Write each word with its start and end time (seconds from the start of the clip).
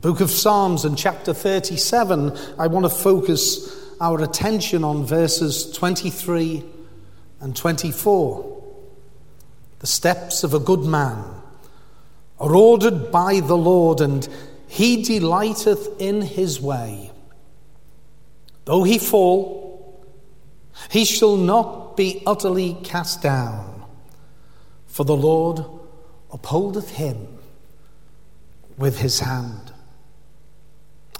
The 0.00 0.12
book 0.12 0.20
of 0.20 0.30
Psalms 0.30 0.84
in 0.84 0.94
chapter 0.94 1.34
37, 1.34 2.38
I 2.56 2.68
want 2.68 2.84
to 2.84 2.88
focus 2.88 3.76
our 4.00 4.22
attention 4.22 4.84
on 4.84 5.04
verses 5.04 5.72
23 5.72 6.64
and 7.40 7.56
24. 7.56 8.62
The 9.80 9.86
steps 9.88 10.44
of 10.44 10.54
a 10.54 10.60
good 10.60 10.84
man 10.84 11.24
are 12.38 12.54
ordered 12.54 13.10
by 13.10 13.40
the 13.40 13.56
Lord, 13.56 14.00
and 14.00 14.28
he 14.68 15.02
delighteth 15.02 15.88
in 16.00 16.22
his 16.22 16.60
way. 16.60 17.10
Though 18.66 18.84
he 18.84 18.98
fall, 18.98 20.06
he 20.92 21.04
shall 21.04 21.36
not 21.36 21.96
be 21.96 22.22
utterly 22.24 22.74
cast 22.84 23.20
down, 23.20 23.84
for 24.86 25.02
the 25.02 25.16
Lord 25.16 25.64
upholdeth 26.30 26.90
him 26.90 27.26
with 28.76 29.00
his 29.00 29.18
hand. 29.18 29.72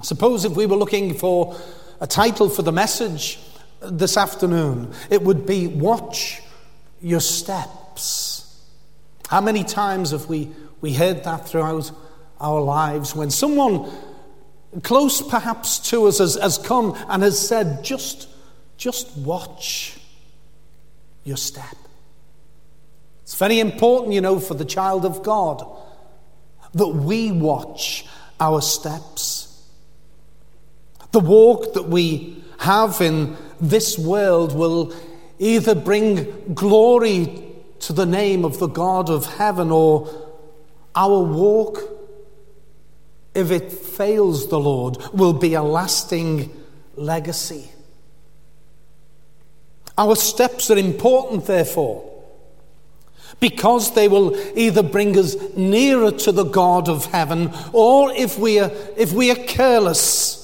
Suppose 0.02 0.44
if 0.44 0.52
we 0.52 0.66
were 0.66 0.76
looking 0.76 1.14
for 1.14 1.56
a 2.00 2.06
title 2.06 2.48
for 2.48 2.62
the 2.62 2.72
message 2.72 3.38
this 3.80 4.16
afternoon, 4.16 4.92
it 5.10 5.22
would 5.22 5.46
be 5.46 5.66
Watch 5.66 6.40
Your 7.00 7.20
Steps. 7.20 8.62
How 9.28 9.40
many 9.40 9.64
times 9.64 10.12
have 10.12 10.26
we, 10.26 10.50
we 10.80 10.94
heard 10.94 11.24
that 11.24 11.48
throughout 11.48 11.90
our 12.40 12.60
lives 12.60 13.14
when 13.14 13.30
someone 13.30 13.90
close 14.82 15.20
perhaps 15.22 15.78
to 15.90 16.06
us 16.06 16.18
has, 16.18 16.36
has 16.36 16.58
come 16.58 16.96
and 17.08 17.22
has 17.22 17.38
said, 17.38 17.82
just, 17.82 18.28
just 18.76 19.16
watch 19.16 19.98
your 21.24 21.36
step. 21.36 21.76
It's 23.22 23.36
very 23.36 23.60
important, 23.60 24.14
you 24.14 24.20
know, 24.20 24.38
for 24.38 24.54
the 24.54 24.64
child 24.64 25.04
of 25.04 25.22
God 25.22 25.66
that 26.74 26.88
we 26.88 27.32
watch 27.32 28.06
our 28.40 28.62
steps. 28.62 29.47
The 31.18 31.24
walk 31.24 31.74
that 31.74 31.88
we 31.88 32.44
have 32.60 33.00
in 33.00 33.36
this 33.60 33.98
world 33.98 34.54
will 34.54 34.94
either 35.40 35.74
bring 35.74 36.54
glory 36.54 37.42
to 37.80 37.92
the 37.92 38.06
name 38.06 38.44
of 38.44 38.60
the 38.60 38.68
God 38.68 39.10
of 39.10 39.26
heaven 39.26 39.72
or 39.72 40.08
our 40.94 41.18
walk, 41.18 41.80
if 43.34 43.50
it 43.50 43.72
fails 43.72 44.46
the 44.46 44.60
Lord, 44.60 44.98
will 45.12 45.32
be 45.32 45.54
a 45.54 45.62
lasting 45.62 46.56
legacy. 46.94 47.68
Our 49.98 50.14
steps 50.14 50.70
are 50.70 50.78
important, 50.78 51.46
therefore, 51.46 52.08
because 53.40 53.92
they 53.94 54.06
will 54.06 54.36
either 54.56 54.84
bring 54.84 55.18
us 55.18 55.34
nearer 55.56 56.12
to 56.12 56.30
the 56.30 56.44
God 56.44 56.88
of 56.88 57.06
heaven, 57.06 57.52
or 57.72 58.12
if 58.12 58.38
we 58.38 58.60
are, 58.60 58.70
if 58.96 59.12
we 59.12 59.32
are 59.32 59.46
careless, 59.46 60.37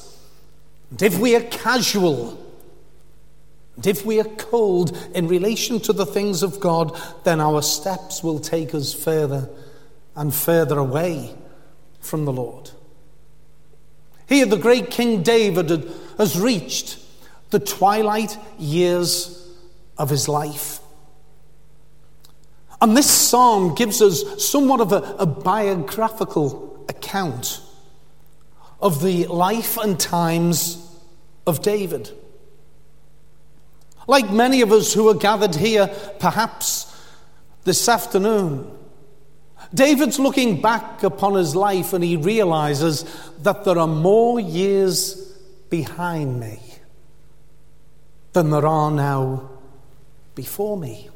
and 0.94 1.02
if 1.02 1.18
we 1.18 1.34
are 1.34 1.40
casual, 1.40 2.40
and 3.74 3.84
if 3.84 4.06
we 4.06 4.20
are 4.20 4.36
cold 4.36 4.96
in 5.12 5.26
relation 5.26 5.80
to 5.80 5.92
the 5.92 6.06
things 6.06 6.44
of 6.44 6.60
God, 6.60 6.96
then 7.24 7.40
our 7.40 7.62
steps 7.62 8.22
will 8.22 8.38
take 8.38 8.72
us 8.76 8.94
further 8.94 9.50
and 10.14 10.32
further 10.32 10.78
away 10.78 11.34
from 11.98 12.26
the 12.26 12.32
Lord. 12.32 12.70
Here, 14.28 14.46
the 14.46 14.56
great 14.56 14.92
King 14.92 15.24
David 15.24 15.68
has 16.16 16.38
reached 16.38 17.00
the 17.50 17.58
twilight 17.58 18.38
years 18.56 19.52
of 19.98 20.10
his 20.10 20.28
life. 20.28 20.78
And 22.80 22.96
this 22.96 23.10
psalm 23.10 23.74
gives 23.74 24.00
us 24.00 24.48
somewhat 24.48 24.80
of 24.80 24.92
a, 24.92 25.16
a 25.18 25.26
biographical 25.26 26.86
account 26.88 27.60
of 28.80 29.02
the 29.02 29.26
life 29.26 29.76
and 29.76 29.98
times 29.98 30.83
of 31.46 31.62
David. 31.62 32.10
Like 34.06 34.30
many 34.30 34.60
of 34.60 34.72
us 34.72 34.92
who 34.92 35.08
are 35.08 35.14
gathered 35.14 35.54
here, 35.54 35.88
perhaps 36.18 36.90
this 37.64 37.88
afternoon, 37.88 38.70
David's 39.72 40.18
looking 40.18 40.60
back 40.60 41.02
upon 41.02 41.34
his 41.34 41.56
life 41.56 41.92
and 41.92 42.04
he 42.04 42.16
realizes 42.16 43.04
that 43.42 43.64
there 43.64 43.78
are 43.78 43.88
more 43.88 44.38
years 44.38 45.14
behind 45.70 46.38
me 46.38 46.60
than 48.34 48.50
there 48.50 48.66
are 48.66 48.90
now 48.90 49.50
before 50.34 50.76
me. 50.76 51.08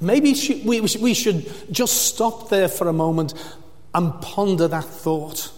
Maybe 0.00 0.34
we 0.64 1.14
should 1.14 1.72
just 1.72 2.06
stop 2.06 2.48
there 2.50 2.68
for 2.68 2.88
a 2.88 2.92
moment 2.92 3.34
and 3.94 4.12
ponder 4.20 4.68
that 4.68 4.84
thought 4.84 5.52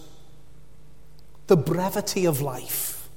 the 1.47 1.57
brevity 1.57 2.25
of 2.25 2.41
life. 2.41 3.07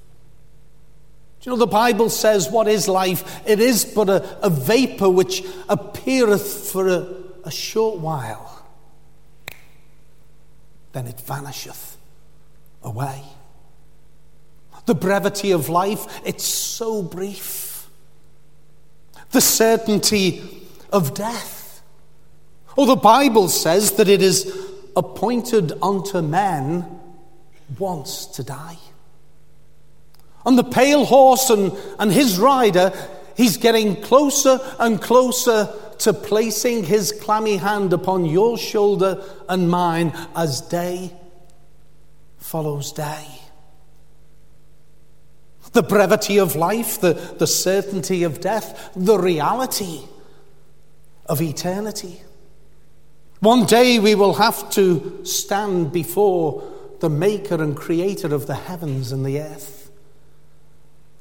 Do 1.40 1.50
you 1.50 1.56
know 1.56 1.58
the 1.58 1.66
Bible 1.66 2.10
says, 2.10 2.50
What 2.50 2.68
is 2.68 2.88
life? 2.88 3.42
It 3.46 3.60
is 3.60 3.84
but 3.84 4.08
a, 4.08 4.44
a 4.44 4.50
vapor 4.50 5.08
which 5.08 5.44
appeareth 5.68 6.70
for 6.70 6.88
a, 6.88 7.06
a 7.44 7.50
short 7.50 8.00
while, 8.00 8.66
then 10.92 11.06
it 11.06 11.20
vanisheth 11.20 11.96
away. 12.82 13.22
The 14.86 14.94
brevity 14.94 15.52
of 15.52 15.68
life, 15.68 16.20
it's 16.24 16.44
so 16.44 17.02
brief. 17.02 17.88
The 19.30 19.40
certainty 19.40 20.66
of 20.90 21.14
death. 21.14 21.82
Oh, 22.76 22.86
the 22.86 22.96
Bible 22.96 23.48
says 23.48 23.92
that 23.92 24.08
it 24.08 24.22
is 24.22 24.50
appointed 24.96 25.72
unto 25.82 26.22
men 26.22 26.97
wants 27.78 28.26
to 28.26 28.42
die. 28.42 28.78
On 30.46 30.56
the 30.56 30.64
pale 30.64 31.04
horse 31.04 31.50
and, 31.50 31.72
and 31.98 32.12
his 32.12 32.38
rider, 32.38 32.92
he's 33.36 33.56
getting 33.56 34.00
closer 34.00 34.58
and 34.78 35.00
closer 35.00 35.68
to 35.98 36.12
placing 36.12 36.84
his 36.84 37.12
clammy 37.12 37.56
hand 37.56 37.92
upon 37.92 38.24
your 38.24 38.56
shoulder 38.56 39.22
and 39.48 39.68
mine 39.68 40.12
as 40.34 40.60
day 40.60 41.12
follows 42.38 42.92
day. 42.92 43.26
The 45.72 45.82
brevity 45.82 46.38
of 46.38 46.56
life, 46.56 47.00
the, 47.00 47.12
the 47.12 47.46
certainty 47.46 48.22
of 48.22 48.40
death, 48.40 48.90
the 48.96 49.18
reality 49.18 50.00
of 51.26 51.42
eternity. 51.42 52.22
One 53.40 53.66
day 53.66 53.98
we 53.98 54.14
will 54.14 54.34
have 54.34 54.70
to 54.70 55.24
stand 55.24 55.92
before 55.92 56.77
the 57.00 57.10
maker 57.10 57.62
and 57.62 57.76
creator 57.76 58.34
of 58.34 58.46
the 58.46 58.54
heavens 58.54 59.12
and 59.12 59.24
the 59.24 59.40
earth. 59.40 59.90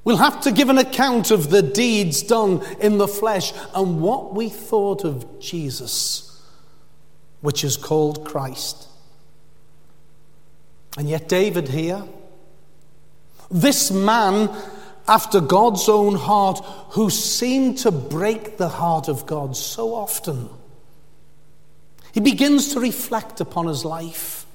We'll 0.04 0.18
have 0.18 0.42
to 0.42 0.52
give 0.52 0.70
an 0.70 0.78
account 0.78 1.32
of 1.32 1.50
the 1.50 1.62
deeds 1.62 2.24
done 2.24 2.64
in 2.80 2.98
the 2.98 3.08
flesh 3.08 3.52
and 3.76 4.02
what 4.02 4.34
we 4.34 4.50
thought 4.50 5.04
of 5.04 5.40
Jesus, 5.40 6.42
which 7.42 7.64
is 7.64 7.76
called 7.76 8.26
Christ. 8.26 8.88
And 10.98 11.10
yet, 11.10 11.28
David 11.28 11.68
here, 11.68 12.04
this 13.52 13.92
man 13.92 14.50
after 15.08 15.40
God's 15.40 15.88
own 15.88 16.16
heart, 16.16 16.60
who 16.92 17.10
seemed 17.10 17.78
to 17.80 17.92
break 17.92 18.58
the 18.58 18.68
heart 18.68 19.08
of 19.08 19.26
God 19.26 19.56
so 19.56 19.94
often, 19.94 20.50
he 22.14 22.20
begins 22.20 22.74
to 22.74 22.80
reflect 22.80 23.40
upon 23.40 23.68
his 23.68 23.86
life. 23.86 24.46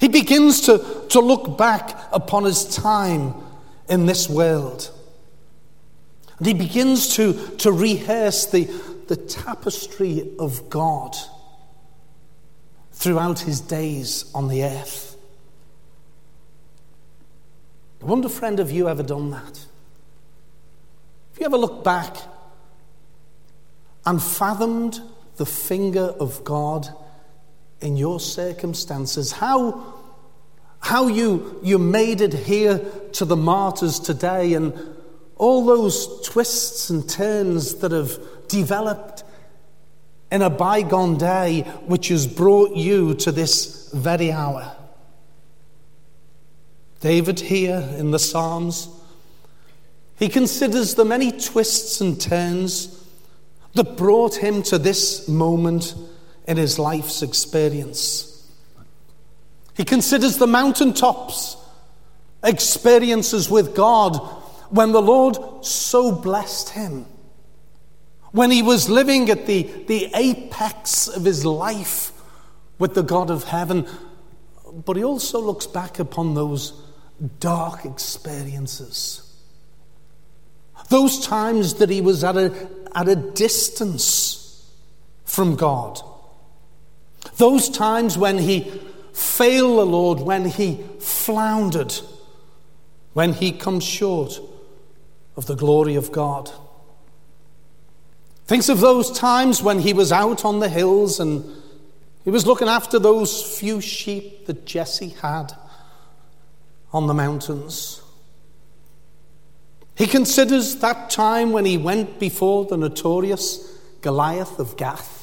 He 0.00 0.08
begins 0.08 0.62
to, 0.62 1.06
to 1.10 1.20
look 1.20 1.56
back 1.56 1.98
upon 2.12 2.44
his 2.44 2.64
time 2.64 3.34
in 3.88 4.06
this 4.06 4.28
world. 4.28 4.90
And 6.38 6.46
he 6.46 6.54
begins 6.54 7.14
to, 7.16 7.56
to 7.58 7.72
rehearse 7.72 8.46
the, 8.46 8.64
the 9.08 9.16
tapestry 9.16 10.30
of 10.38 10.68
God 10.68 11.16
throughout 12.92 13.40
his 13.40 13.60
days 13.60 14.30
on 14.34 14.48
the 14.48 14.64
earth. 14.64 15.16
I 18.02 18.04
wonder, 18.04 18.28
friend, 18.28 18.58
have 18.58 18.70
you 18.70 18.88
ever 18.88 19.02
done 19.02 19.30
that? 19.30 19.66
Have 21.32 21.40
you 21.40 21.46
ever 21.46 21.56
looked 21.56 21.84
back 21.84 22.16
and 24.04 24.22
fathomed 24.22 25.00
the 25.36 25.46
finger 25.46 26.14
of 26.20 26.44
God 26.44 26.88
in 27.80 27.96
your 27.96 28.20
circumstances, 28.20 29.32
how, 29.32 29.94
how 30.80 31.08
you, 31.08 31.58
you 31.62 31.78
made 31.78 32.20
it 32.20 32.32
here 32.32 32.78
to 33.12 33.24
the 33.24 33.36
martyrs 33.36 34.00
today, 34.00 34.54
and 34.54 34.72
all 35.36 35.66
those 35.66 36.26
twists 36.26 36.90
and 36.90 37.08
turns 37.08 37.76
that 37.76 37.92
have 37.92 38.18
developed 38.48 39.24
in 40.30 40.42
a 40.42 40.50
bygone 40.50 41.18
day, 41.18 41.62
which 41.86 42.08
has 42.08 42.26
brought 42.26 42.74
you 42.74 43.14
to 43.14 43.30
this 43.30 43.90
very 43.92 44.32
hour. 44.32 44.74
David, 47.00 47.38
here 47.40 47.88
in 47.98 48.10
the 48.10 48.18
Psalms, 48.18 48.88
he 50.18 50.28
considers 50.28 50.94
the 50.94 51.04
many 51.04 51.30
twists 51.30 52.00
and 52.00 52.20
turns 52.20 53.04
that 53.74 53.96
brought 53.96 54.36
him 54.36 54.62
to 54.62 54.78
this 54.78 55.28
moment 55.28 55.94
in 56.46 56.56
his 56.56 56.78
life's 56.78 57.22
experience. 57.22 58.32
He 59.74 59.84
considers 59.84 60.38
the 60.38 60.46
mountaintops, 60.46 61.56
experiences 62.42 63.50
with 63.50 63.74
God 63.74 64.16
when 64.70 64.92
the 64.92 65.02
Lord 65.02 65.64
so 65.64 66.12
blessed 66.12 66.70
him. 66.70 67.06
When 68.32 68.50
he 68.50 68.62
was 68.62 68.88
living 68.88 69.30
at 69.30 69.46
the, 69.46 69.62
the 69.86 70.10
apex 70.14 71.08
of 71.08 71.24
his 71.24 71.44
life 71.44 72.12
with 72.78 72.94
the 72.94 73.02
God 73.02 73.30
of 73.30 73.44
heaven. 73.44 73.86
But 74.84 74.96
he 74.96 75.04
also 75.04 75.40
looks 75.40 75.66
back 75.66 75.98
upon 75.98 76.34
those 76.34 76.72
dark 77.40 77.84
experiences. 77.84 79.22
Those 80.90 81.26
times 81.26 81.74
that 81.74 81.90
he 81.90 82.00
was 82.00 82.22
at 82.22 82.36
a, 82.36 82.68
at 82.94 83.08
a 83.08 83.16
distance 83.16 84.70
from 85.24 85.56
God. 85.56 86.00
Those 87.36 87.68
times 87.68 88.16
when 88.16 88.38
he 88.38 88.70
failed 89.12 89.78
the 89.78 89.86
Lord, 89.86 90.20
when 90.20 90.44
he 90.46 90.84
floundered, 91.00 91.94
when 93.12 93.32
he 93.32 93.52
comes 93.52 93.84
short 93.84 94.38
of 95.36 95.46
the 95.46 95.56
glory 95.56 95.94
of 95.96 96.12
God. 96.12 96.50
Thinks 98.46 98.68
of 98.68 98.80
those 98.80 99.10
times 99.10 99.62
when 99.62 99.80
he 99.80 99.92
was 99.92 100.12
out 100.12 100.44
on 100.44 100.60
the 100.60 100.68
hills 100.68 101.18
and 101.18 101.44
he 102.24 102.30
was 102.30 102.46
looking 102.46 102.68
after 102.68 102.98
those 102.98 103.42
few 103.58 103.80
sheep 103.80 104.46
that 104.46 104.66
Jesse 104.66 105.08
had 105.08 105.52
on 106.92 107.06
the 107.06 107.14
mountains. 107.14 108.02
He 109.96 110.06
considers 110.06 110.76
that 110.76 111.10
time 111.10 111.52
when 111.52 111.64
he 111.64 111.78
went 111.78 112.20
before 112.20 112.66
the 112.66 112.76
notorious 112.76 113.78
Goliath 114.02 114.58
of 114.58 114.76
Gath, 114.76 115.15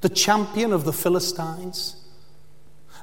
the 0.00 0.08
champion 0.08 0.72
of 0.72 0.84
the 0.84 0.92
Philistines, 0.92 1.96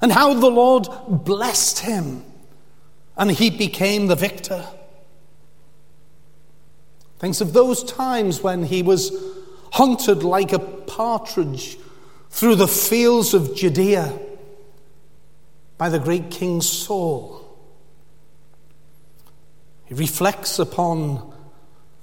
and 0.01 0.11
how 0.11 0.33
the 0.33 0.49
Lord 0.49 0.87
blessed 1.07 1.79
him 1.79 2.23
and 3.17 3.31
he 3.31 3.49
became 3.49 4.07
the 4.07 4.15
victor. 4.15 4.65
Thinks 7.19 7.41
of 7.41 7.53
those 7.53 7.83
times 7.83 8.41
when 8.41 8.63
he 8.63 8.83
was 8.83 9.11
hunted 9.71 10.23
like 10.23 10.53
a 10.53 10.59
partridge 10.59 11.77
through 12.29 12.55
the 12.55 12.67
fields 12.67 13.33
of 13.33 13.55
Judea 13.55 14.19
by 15.77 15.89
the 15.89 15.99
great 15.99 16.29
King 16.29 16.61
Saul. 16.61 17.41
He 19.85 19.93
reflects 19.93 20.59
upon 20.59 21.33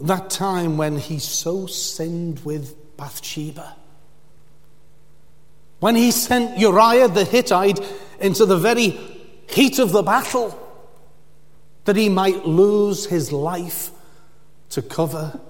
that 0.00 0.30
time 0.30 0.76
when 0.76 0.96
he 0.96 1.18
so 1.18 1.66
sinned 1.66 2.44
with 2.44 2.96
Bathsheba. 2.96 3.76
When 5.82 5.96
he 5.96 6.12
sent 6.12 6.58
Uriah 6.58 7.08
the 7.08 7.24
Hittite 7.24 7.80
into 8.20 8.46
the 8.46 8.56
very 8.56 8.90
heat 9.48 9.80
of 9.80 9.90
the 9.90 10.04
battle 10.04 10.56
that 11.86 11.96
he 11.96 12.08
might 12.08 12.46
lose 12.46 13.06
his 13.06 13.32
life 13.32 13.90
to 14.68 14.80
cover 14.80 15.40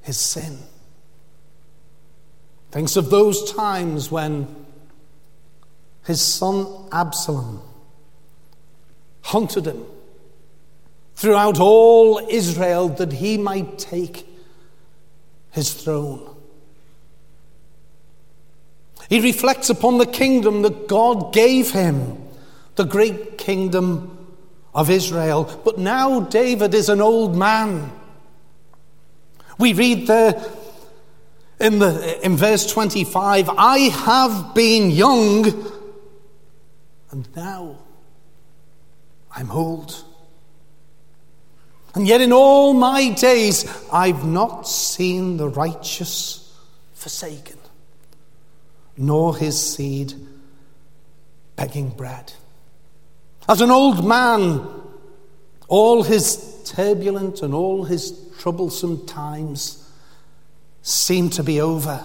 his 0.00 0.18
sin. 0.18 0.58
Thinks 2.72 2.96
of 2.96 3.08
those 3.10 3.52
times 3.52 4.10
when 4.10 4.52
his 6.06 6.20
son 6.20 6.66
Absalom 6.90 7.62
hunted 9.20 9.66
him 9.68 9.86
throughout 11.14 11.60
all 11.60 12.18
Israel 12.28 12.88
that 12.88 13.12
he 13.12 13.38
might 13.38 13.78
take 13.78 14.26
his 15.52 15.72
throne. 15.72 16.31
He 19.12 19.20
reflects 19.20 19.68
upon 19.68 19.98
the 19.98 20.06
kingdom 20.06 20.62
that 20.62 20.88
God 20.88 21.34
gave 21.34 21.72
him, 21.72 22.16
the 22.76 22.84
great 22.84 23.36
kingdom 23.36 24.26
of 24.74 24.88
Israel. 24.88 25.60
But 25.66 25.76
now 25.76 26.20
David 26.20 26.72
is 26.72 26.88
an 26.88 27.02
old 27.02 27.36
man. 27.36 27.92
We 29.58 29.74
read 29.74 30.06
there 30.06 30.42
in, 31.60 31.78
the, 31.78 32.24
in 32.24 32.38
verse 32.38 32.66
25 32.72 33.50
I 33.50 33.78
have 33.80 34.54
been 34.54 34.90
young, 34.90 35.44
and 37.10 37.36
now 37.36 37.76
I'm 39.36 39.50
old. 39.50 40.04
And 41.94 42.08
yet, 42.08 42.22
in 42.22 42.32
all 42.32 42.72
my 42.72 43.10
days, 43.10 43.66
I've 43.92 44.24
not 44.24 44.66
seen 44.66 45.36
the 45.36 45.50
righteous 45.50 46.58
forsaken, 46.94 47.58
nor 48.96 49.36
his 49.36 49.60
seed 49.60 50.14
begging 51.56 51.90
bread. 51.90 52.32
As 53.48 53.60
an 53.60 53.70
old 53.70 54.06
man, 54.06 54.66
all 55.68 56.02
his 56.02 56.62
turbulent 56.64 57.42
and 57.42 57.54
all 57.54 57.84
his 57.84 58.18
troublesome 58.38 59.06
times 59.06 59.78
seem 60.82 61.30
to 61.30 61.42
be 61.42 61.60
over. 61.60 62.04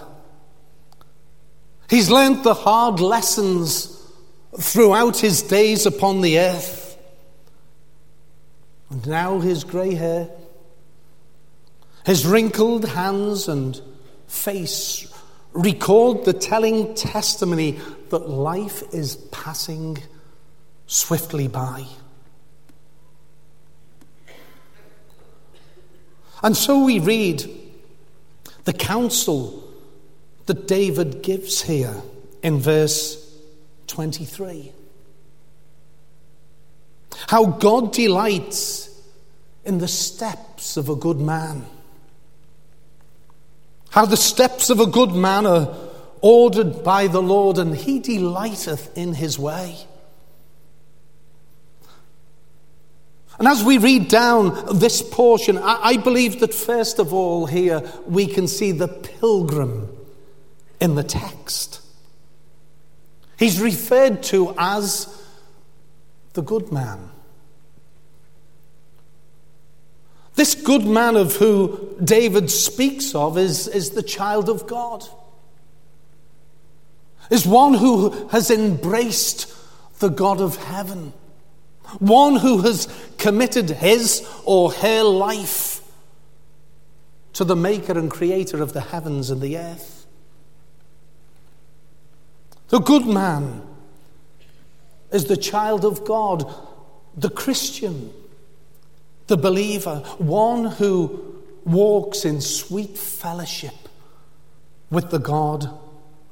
He's 1.90 2.10
learnt 2.10 2.44
the 2.44 2.54
hard 2.54 3.00
lessons 3.00 3.94
throughout 4.58 5.18
his 5.18 5.42
days 5.42 5.86
upon 5.86 6.20
the 6.20 6.38
earth. 6.38 6.98
And 8.90 9.06
now 9.06 9.38
his 9.40 9.64
grey 9.64 9.94
hair, 9.94 10.30
his 12.06 12.26
wrinkled 12.26 12.86
hands 12.86 13.48
and 13.48 13.80
face 14.26 15.06
record 15.58 16.24
the 16.24 16.32
telling 16.32 16.94
testimony 16.94 17.78
that 18.10 18.28
life 18.30 18.82
is 18.94 19.16
passing 19.32 19.98
swiftly 20.86 21.48
by. 21.48 21.84
And 26.42 26.56
so 26.56 26.84
we 26.84 27.00
read 27.00 27.44
the 28.64 28.72
counsel 28.72 29.64
that 30.46 30.68
David 30.68 31.22
gives 31.22 31.62
here 31.62 32.02
in 32.42 32.60
verse 32.60 33.36
23. 33.88 34.72
How 37.26 37.46
God 37.46 37.92
delights 37.92 38.88
in 39.64 39.78
the 39.78 39.88
steps 39.88 40.76
of 40.76 40.88
a 40.88 40.94
good 40.94 41.18
man. 41.18 41.66
How 43.90 44.04
the 44.04 44.16
steps 44.16 44.70
of 44.70 44.80
a 44.80 44.86
good 44.86 45.12
man 45.12 45.46
are 45.46 45.74
ordered 46.20 46.82
by 46.82 47.06
the 47.06 47.22
Lord, 47.22 47.58
and 47.58 47.76
he 47.76 48.00
delighteth 48.00 48.96
in 48.96 49.14
his 49.14 49.38
way. 49.38 49.76
And 53.38 53.46
as 53.46 53.62
we 53.62 53.78
read 53.78 54.08
down 54.08 54.78
this 54.78 55.00
portion, 55.00 55.58
I, 55.58 55.96
believe 55.96 56.40
that 56.40 56.52
first 56.52 56.98
of 56.98 57.14
all, 57.14 57.46
here 57.46 57.82
we 58.06 58.26
can 58.26 58.48
see 58.48 58.72
the 58.72 58.88
pilgrim 58.88 59.88
in 60.80 60.96
the 60.96 61.04
text. 61.04 61.80
He's 63.38 63.60
referred 63.60 64.24
to 64.24 64.54
as 64.58 65.22
the 66.32 66.42
good 66.42 66.72
man. 66.72 67.10
This 70.38 70.54
good 70.54 70.84
man 70.84 71.16
of 71.16 71.34
who 71.34 71.96
David 72.00 72.48
speaks 72.48 73.12
of 73.12 73.36
is, 73.36 73.66
is 73.66 73.90
the 73.90 74.04
child 74.04 74.48
of 74.48 74.68
God, 74.68 75.04
is 77.28 77.44
one 77.44 77.74
who 77.74 78.28
has 78.28 78.48
embraced 78.48 79.52
the 79.98 80.10
God 80.10 80.40
of 80.40 80.54
heaven. 80.54 81.12
One 81.98 82.36
who 82.36 82.58
has 82.58 82.86
committed 83.18 83.68
his 83.68 84.24
or 84.44 84.70
her 84.70 85.02
life 85.02 85.82
to 87.32 87.42
the 87.42 87.56
maker 87.56 87.98
and 87.98 88.08
creator 88.08 88.62
of 88.62 88.72
the 88.74 88.80
heavens 88.80 89.30
and 89.30 89.40
the 89.40 89.58
earth. 89.58 90.06
The 92.68 92.78
good 92.78 93.06
man 93.06 93.62
is 95.10 95.24
the 95.24 95.36
child 95.36 95.84
of 95.84 96.04
God, 96.04 96.48
the 97.16 97.30
Christian, 97.30 98.12
the 99.28 99.36
believer, 99.36 99.96
one 100.18 100.64
who 100.64 101.36
walks 101.64 102.24
in 102.24 102.40
sweet 102.40 102.98
fellowship 102.98 103.74
with 104.90 105.10
the 105.10 105.18
God 105.18 105.70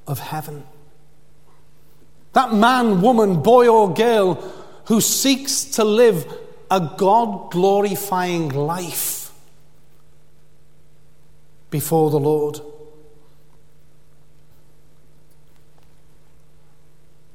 of 0.06 0.18
heaven. 0.18 0.64
That 2.32 2.52
man, 2.52 3.00
woman, 3.00 3.42
boy, 3.42 3.68
or 3.68 3.92
girl 3.92 4.34
who 4.86 5.00
seeks 5.00 5.64
to 5.64 5.84
live 5.84 6.26
a 6.70 6.92
God 6.96 7.50
glorifying 7.50 8.48
life 8.48 9.32
before 11.70 12.10
the 12.10 12.20
Lord. 12.20 12.60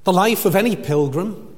The 0.03 0.13
life 0.13 0.45
of 0.45 0.55
any 0.55 0.75
pilgrim, 0.75 1.50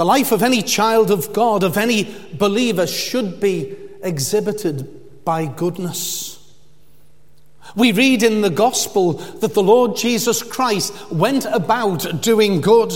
the 0.00 0.06
life 0.06 0.32
of 0.32 0.42
any 0.42 0.62
child 0.62 1.10
of 1.10 1.30
God, 1.34 1.62
of 1.62 1.76
any 1.76 2.08
believer, 2.32 2.86
should 2.86 3.38
be 3.38 3.76
exhibited 4.02 4.88
by 5.26 5.44
goodness. 5.44 6.38
We 7.76 7.92
read 7.92 8.22
in 8.22 8.40
the 8.40 8.48
gospel 8.48 9.12
that 9.12 9.52
the 9.52 9.62
Lord 9.62 9.96
Jesus 9.96 10.42
Christ 10.42 10.94
went 11.12 11.44
about 11.44 12.22
doing 12.22 12.62
good. 12.62 12.94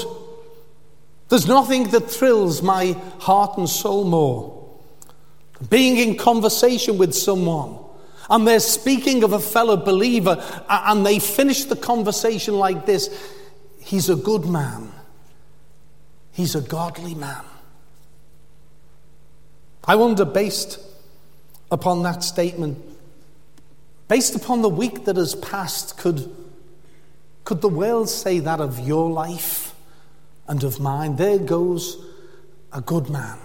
There's 1.29 1.47
nothing 1.47 1.91
that 1.91 2.11
thrills 2.11 2.63
my 2.63 2.93
heart 3.19 3.59
and 3.59 3.69
soul 3.69 4.05
more. 4.05 4.67
Being 5.69 5.99
in 5.99 6.17
conversation 6.17 6.97
with 6.97 7.15
someone 7.15 7.81
and 8.31 8.49
they're 8.49 8.61
speaking 8.61 9.25
of 9.25 9.35
a 9.35 9.41
fellow 9.41 9.77
believer 9.77 10.43
and 10.71 11.05
they 11.05 11.19
finish 11.19 11.65
the 11.65 11.77
conversation 11.77 12.55
like 12.55 12.87
this 12.87 13.11
He's 13.81 14.09
a 14.09 14.17
good 14.17 14.47
man, 14.47 14.91
he's 16.35 16.55
a 16.55 16.61
godly 16.61 17.15
man. 17.15 17.45
I 19.85 19.95
wonder, 19.97 20.25
based 20.25 20.79
upon 21.71 22.03
that 22.03 22.23
statement, 22.25 22.79
based 24.09 24.35
upon 24.35 24.63
the 24.63 24.69
week 24.69 25.05
that 25.05 25.17
has 25.17 25.35
passed, 25.37 25.97
could, 25.97 26.29
could 27.45 27.61
the 27.61 27.69
world 27.69 28.11
say 28.11 28.41
that 28.41 28.61
of 28.61 28.81
your 28.81 29.11
life 29.11 29.75
and 30.49 30.63
of 30.65 30.81
mine? 30.81 31.17
There 31.17 31.39
goes 31.39 32.05
a 32.73 32.81
good 32.81 33.09
man. 33.09 33.39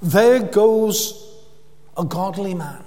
There 0.00 0.40
goes 0.40 1.36
a 1.96 2.04
godly 2.04 2.54
man. 2.54 2.84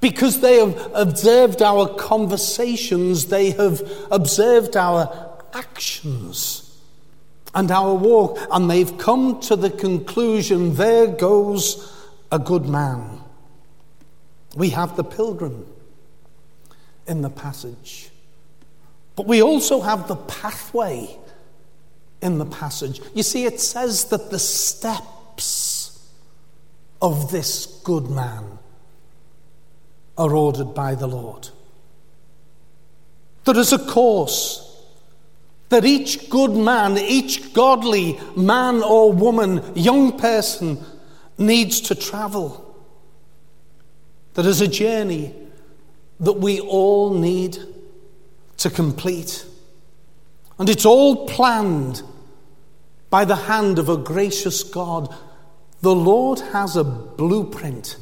Because 0.00 0.40
they 0.40 0.56
have 0.58 0.90
observed 0.94 1.62
our 1.62 1.88
conversations, 1.94 3.26
they 3.26 3.50
have 3.50 3.82
observed 4.10 4.76
our 4.76 5.36
actions 5.52 6.67
and 7.54 7.70
our 7.70 7.94
walk, 7.94 8.38
and 8.50 8.70
they've 8.70 8.96
come 8.98 9.40
to 9.40 9.56
the 9.56 9.70
conclusion 9.70 10.74
there 10.74 11.06
goes 11.06 11.94
a 12.30 12.38
good 12.38 12.66
man. 12.66 13.20
We 14.56 14.70
have 14.70 14.96
the 14.96 15.04
pilgrim 15.04 15.66
in 17.06 17.22
the 17.22 17.30
passage, 17.30 18.10
but 19.16 19.26
we 19.26 19.42
also 19.42 19.80
have 19.80 20.08
the 20.08 20.16
pathway 20.16 21.16
in 22.20 22.38
the 22.38 22.46
passage. 22.46 23.00
You 23.14 23.22
see, 23.22 23.44
it 23.44 23.60
says 23.60 24.06
that 24.06 24.30
the 24.30 24.38
steps 24.38 26.08
of 27.00 27.30
this 27.30 27.66
good 27.84 28.10
man 28.10 28.58
are 30.16 30.34
ordered 30.34 30.74
by 30.74 30.94
the 30.94 31.06
Lord. 31.06 31.48
There 33.44 33.56
is 33.56 33.72
a 33.72 33.78
course 33.78 34.67
that 35.68 35.84
each 35.84 36.30
good 36.30 36.52
man, 36.52 36.96
each 36.96 37.52
godly 37.52 38.18
man 38.36 38.82
or 38.82 39.12
woman, 39.12 39.62
young 39.74 40.18
person 40.18 40.78
needs 41.36 41.80
to 41.82 41.94
travel. 41.94 42.64
That 44.34 44.46
is 44.46 44.60
a 44.60 44.68
journey 44.68 45.34
that 46.20 46.34
we 46.34 46.60
all 46.60 47.14
need 47.14 47.58
to 48.58 48.70
complete. 48.70 49.44
And 50.58 50.68
it's 50.68 50.86
all 50.86 51.28
planned 51.28 52.02
by 53.10 53.24
the 53.24 53.36
hand 53.36 53.78
of 53.78 53.88
a 53.88 53.96
gracious 53.96 54.62
God. 54.62 55.14
The 55.80 55.94
Lord 55.94 56.40
has 56.40 56.76
a 56.76 56.84
blueprint 56.84 57.96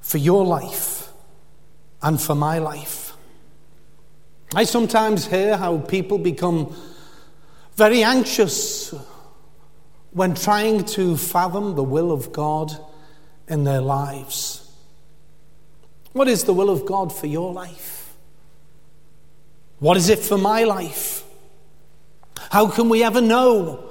for 0.00 0.18
your 0.18 0.44
life 0.44 1.10
and 2.02 2.20
for 2.20 2.34
my 2.34 2.58
life. 2.58 3.05
I 4.54 4.64
sometimes 4.64 5.26
hear 5.26 5.56
how 5.56 5.78
people 5.78 6.18
become 6.18 6.74
very 7.74 8.02
anxious 8.04 8.94
when 10.12 10.34
trying 10.34 10.84
to 10.84 11.16
fathom 11.16 11.74
the 11.74 11.82
will 11.82 12.12
of 12.12 12.32
God 12.32 12.72
in 13.48 13.64
their 13.64 13.80
lives. 13.80 14.70
What 16.12 16.28
is 16.28 16.44
the 16.44 16.54
will 16.54 16.70
of 16.70 16.86
God 16.86 17.14
for 17.14 17.26
your 17.26 17.52
life? 17.52 18.14
What 19.80 19.96
is 19.96 20.08
it 20.08 20.20
for 20.20 20.38
my 20.38 20.64
life? 20.64 21.24
How 22.50 22.68
can 22.68 22.88
we 22.88 23.02
ever 23.02 23.20
know 23.20 23.84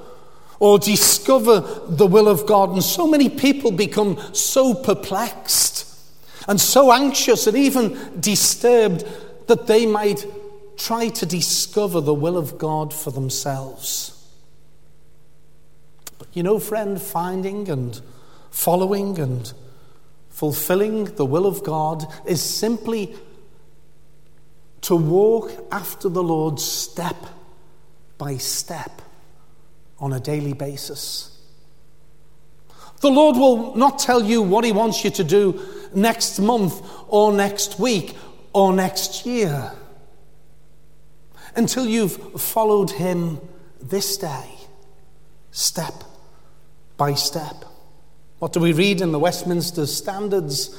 or 0.59 0.79
discover 0.79 1.59
the 1.87 2.07
will 2.07 2.29
of 2.29 2.47
God? 2.47 2.71
And 2.71 2.81
so 2.81 3.05
many 3.07 3.29
people 3.29 3.71
become 3.71 4.17
so 4.33 4.73
perplexed 4.73 5.85
and 6.47 6.59
so 6.59 6.91
anxious 6.91 7.45
and 7.45 7.57
even 7.57 8.19
disturbed 8.19 9.05
that 9.47 9.67
they 9.67 9.85
might 9.85 10.25
try 10.77 11.09
to 11.09 11.25
discover 11.25 12.01
the 12.01 12.13
will 12.13 12.37
of 12.37 12.57
God 12.57 12.93
for 12.93 13.11
themselves. 13.11 14.11
But 16.17 16.27
you 16.33 16.43
know, 16.43 16.59
friend, 16.59 17.01
finding 17.01 17.69
and 17.69 17.99
following 18.51 19.19
and 19.19 19.51
fulfilling 20.29 21.05
the 21.15 21.25
will 21.25 21.45
of 21.45 21.63
God 21.63 22.05
is 22.25 22.41
simply 22.41 23.15
to 24.81 24.95
walk 24.95 25.51
after 25.71 26.09
the 26.09 26.23
Lord 26.23 26.59
step 26.59 27.15
by 28.17 28.37
step 28.37 29.01
on 29.99 30.13
a 30.13 30.19
daily 30.19 30.53
basis. 30.53 31.31
The 33.01 33.09
Lord 33.09 33.35
will 33.35 33.75
not 33.75 33.99
tell 33.99 34.23
you 34.23 34.41
what 34.41 34.63
He 34.63 34.71
wants 34.71 35.03
you 35.03 35.09
to 35.11 35.23
do 35.23 35.61
next 35.93 36.39
month 36.39 36.81
or 37.07 37.33
next 37.33 37.79
week 37.79 38.15
or 38.53 38.73
next 38.73 39.25
year 39.25 39.71
until 41.55 41.85
you've 41.85 42.41
followed 42.41 42.91
Him 42.91 43.39
this 43.81 44.17
day, 44.17 44.49
step 45.51 45.93
by 46.97 47.13
step. 47.13 47.65
What 48.39 48.53
do 48.53 48.59
we 48.59 48.73
read 48.73 49.01
in 49.01 49.11
the 49.11 49.19
Westminster 49.19 49.85
Standards? 49.85 50.75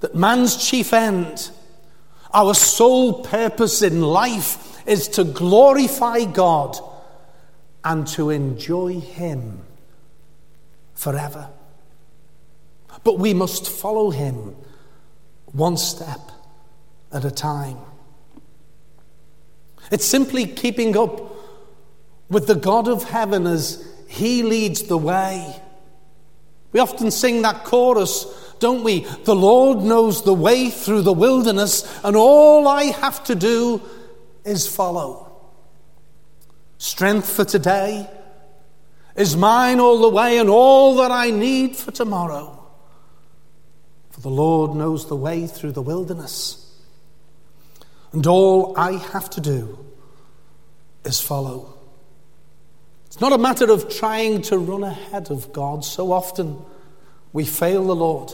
That 0.00 0.14
man's 0.14 0.56
chief 0.56 0.92
end, 0.92 1.50
our 2.32 2.54
sole 2.54 3.22
purpose 3.22 3.82
in 3.82 4.00
life, 4.00 4.86
is 4.86 5.08
to 5.08 5.24
glorify 5.24 6.24
God 6.24 6.78
and 7.84 8.06
to 8.08 8.30
enjoy 8.30 9.00
Him 9.00 9.62
forever. 10.94 11.48
But 13.04 13.18
we 13.18 13.34
must 13.34 13.68
follow 13.68 14.10
him 14.10 14.56
one 15.52 15.76
step 15.76 16.20
at 17.12 17.24
a 17.24 17.30
time. 17.30 17.78
It's 19.90 20.04
simply 20.04 20.46
keeping 20.46 20.96
up 20.96 21.36
with 22.28 22.46
the 22.46 22.54
God 22.54 22.88
of 22.88 23.04
heaven 23.04 23.46
as 23.46 23.86
he 24.06 24.42
leads 24.42 24.84
the 24.84 24.98
way. 24.98 25.60
We 26.72 26.80
often 26.80 27.10
sing 27.10 27.42
that 27.42 27.64
chorus, 27.64 28.26
don't 28.60 28.84
we? 28.84 29.00
The 29.24 29.34
Lord 29.34 29.78
knows 29.78 30.22
the 30.22 30.34
way 30.34 30.70
through 30.70 31.02
the 31.02 31.12
wilderness, 31.12 32.00
and 32.04 32.14
all 32.16 32.68
I 32.68 32.84
have 32.84 33.24
to 33.24 33.34
do 33.34 33.82
is 34.44 34.66
follow. 34.66 35.26
Strength 36.78 37.28
for 37.28 37.44
today 37.44 38.08
is 39.16 39.36
mine 39.36 39.80
all 39.80 40.00
the 40.00 40.08
way 40.08 40.38
and 40.38 40.48
all 40.48 40.96
that 40.96 41.10
I 41.10 41.30
need 41.30 41.76
for 41.76 41.90
tomorrow. 41.90 42.56
For 44.10 44.20
the 44.20 44.30
Lord 44.30 44.74
knows 44.74 45.06
the 45.08 45.16
way 45.16 45.46
through 45.46 45.72
the 45.72 45.82
wilderness. 45.82 46.69
And 48.12 48.26
all 48.26 48.76
I 48.76 48.92
have 48.92 49.30
to 49.30 49.40
do 49.40 49.78
is 51.04 51.20
follow. 51.20 51.74
It's 53.06 53.20
not 53.20 53.32
a 53.32 53.38
matter 53.38 53.70
of 53.70 53.94
trying 53.94 54.42
to 54.42 54.58
run 54.58 54.82
ahead 54.82 55.30
of 55.30 55.52
God. 55.52 55.84
So 55.84 56.12
often 56.12 56.58
we 57.32 57.44
fail 57.44 57.86
the 57.86 57.94
Lord 57.94 58.32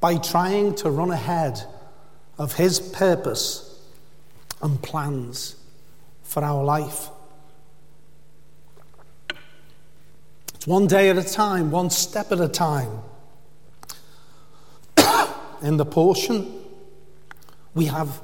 by 0.00 0.18
trying 0.18 0.74
to 0.76 0.90
run 0.90 1.10
ahead 1.10 1.62
of 2.38 2.54
His 2.54 2.80
purpose 2.80 3.80
and 4.62 4.80
plans 4.82 5.56
for 6.22 6.44
our 6.44 6.64
life. 6.64 7.08
It's 10.54 10.66
one 10.66 10.86
day 10.86 11.10
at 11.10 11.18
a 11.18 11.24
time, 11.24 11.70
one 11.70 11.90
step 11.90 12.32
at 12.32 12.40
a 12.40 12.48
time. 12.48 13.00
In 15.62 15.76
the 15.76 15.86
portion, 15.86 16.52
we 17.74 17.86
have 17.86 18.20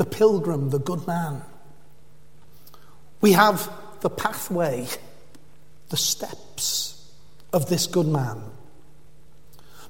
the 0.00 0.06
pilgrim, 0.06 0.70
the 0.70 0.78
good 0.78 1.06
man. 1.06 1.42
We 3.20 3.32
have 3.32 3.70
the 4.00 4.08
pathway, 4.08 4.86
the 5.90 5.98
steps 5.98 7.12
of 7.52 7.68
this 7.68 7.86
good 7.86 8.06
man. 8.06 8.42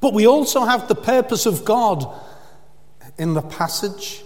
But 0.01 0.13
we 0.13 0.27
also 0.27 0.65
have 0.65 0.89
the 0.89 0.97
purpose 0.97 1.47
of 1.47 1.65
God 1.65 2.13
in 3.19 3.35
the 3.35 3.43
passage. 3.43 4.25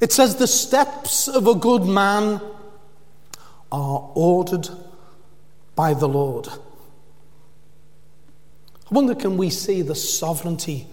It 0.00 0.10
says, 0.10 0.34
The 0.34 0.48
steps 0.48 1.28
of 1.28 1.46
a 1.46 1.54
good 1.54 1.84
man 1.84 2.40
are 3.70 4.10
ordered 4.16 4.68
by 5.76 5.94
the 5.94 6.08
Lord. 6.08 6.48
I 6.48 6.58
wonder, 8.90 9.14
can 9.14 9.36
we 9.36 9.48
see 9.48 9.82
the 9.82 9.94
sovereignty 9.94 10.88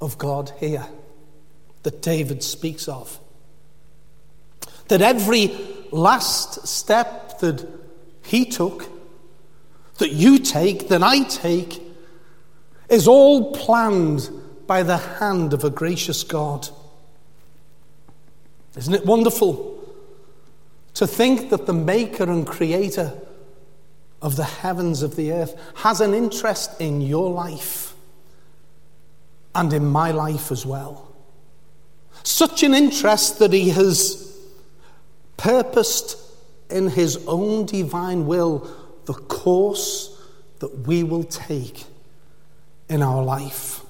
of 0.00 0.16
God 0.16 0.54
here 0.58 0.86
that 1.82 2.02
David 2.02 2.42
speaks 2.42 2.88
of? 2.88 3.18
That 4.88 5.02
every 5.02 5.56
last 5.90 6.66
step 6.66 7.38
that 7.40 7.66
he 8.22 8.44
took, 8.44 8.88
that 9.98 10.12
you 10.12 10.38
take, 10.38 10.88
that 10.88 11.02
I 11.02 11.24
take, 11.24 11.82
is 12.88 13.06
all 13.06 13.54
planned 13.54 14.30
by 14.66 14.82
the 14.82 14.96
hand 14.96 15.52
of 15.52 15.64
a 15.64 15.70
gracious 15.70 16.22
God. 16.22 16.68
Isn't 18.76 18.94
it 18.94 19.04
wonderful 19.06 19.78
To 20.98 21.06
think 21.06 21.50
that 21.50 21.66
the 21.66 21.72
maker 21.72 22.24
and 22.24 22.44
creator 22.44 23.12
of 24.20 24.34
the 24.34 24.42
heavens 24.42 25.02
of 25.02 25.14
the 25.14 25.30
earth 25.30 25.54
has 25.76 26.00
an 26.00 26.12
interest 26.12 26.80
in 26.80 27.00
your 27.00 27.30
life 27.30 27.94
and 29.54 29.72
in 29.72 29.86
my 29.86 30.10
life 30.10 30.50
as 30.50 30.66
well. 30.66 31.07
Such 32.22 32.62
an 32.62 32.74
interest 32.74 33.38
that 33.38 33.52
he 33.52 33.70
has 33.70 34.36
purposed 35.36 36.16
in 36.70 36.88
his 36.88 37.16
own 37.26 37.66
divine 37.66 38.26
will 38.26 38.68
the 39.06 39.14
course 39.14 40.14
that 40.58 40.86
we 40.86 41.02
will 41.02 41.24
take 41.24 41.84
in 42.88 43.02
our 43.02 43.22
life. 43.22 43.80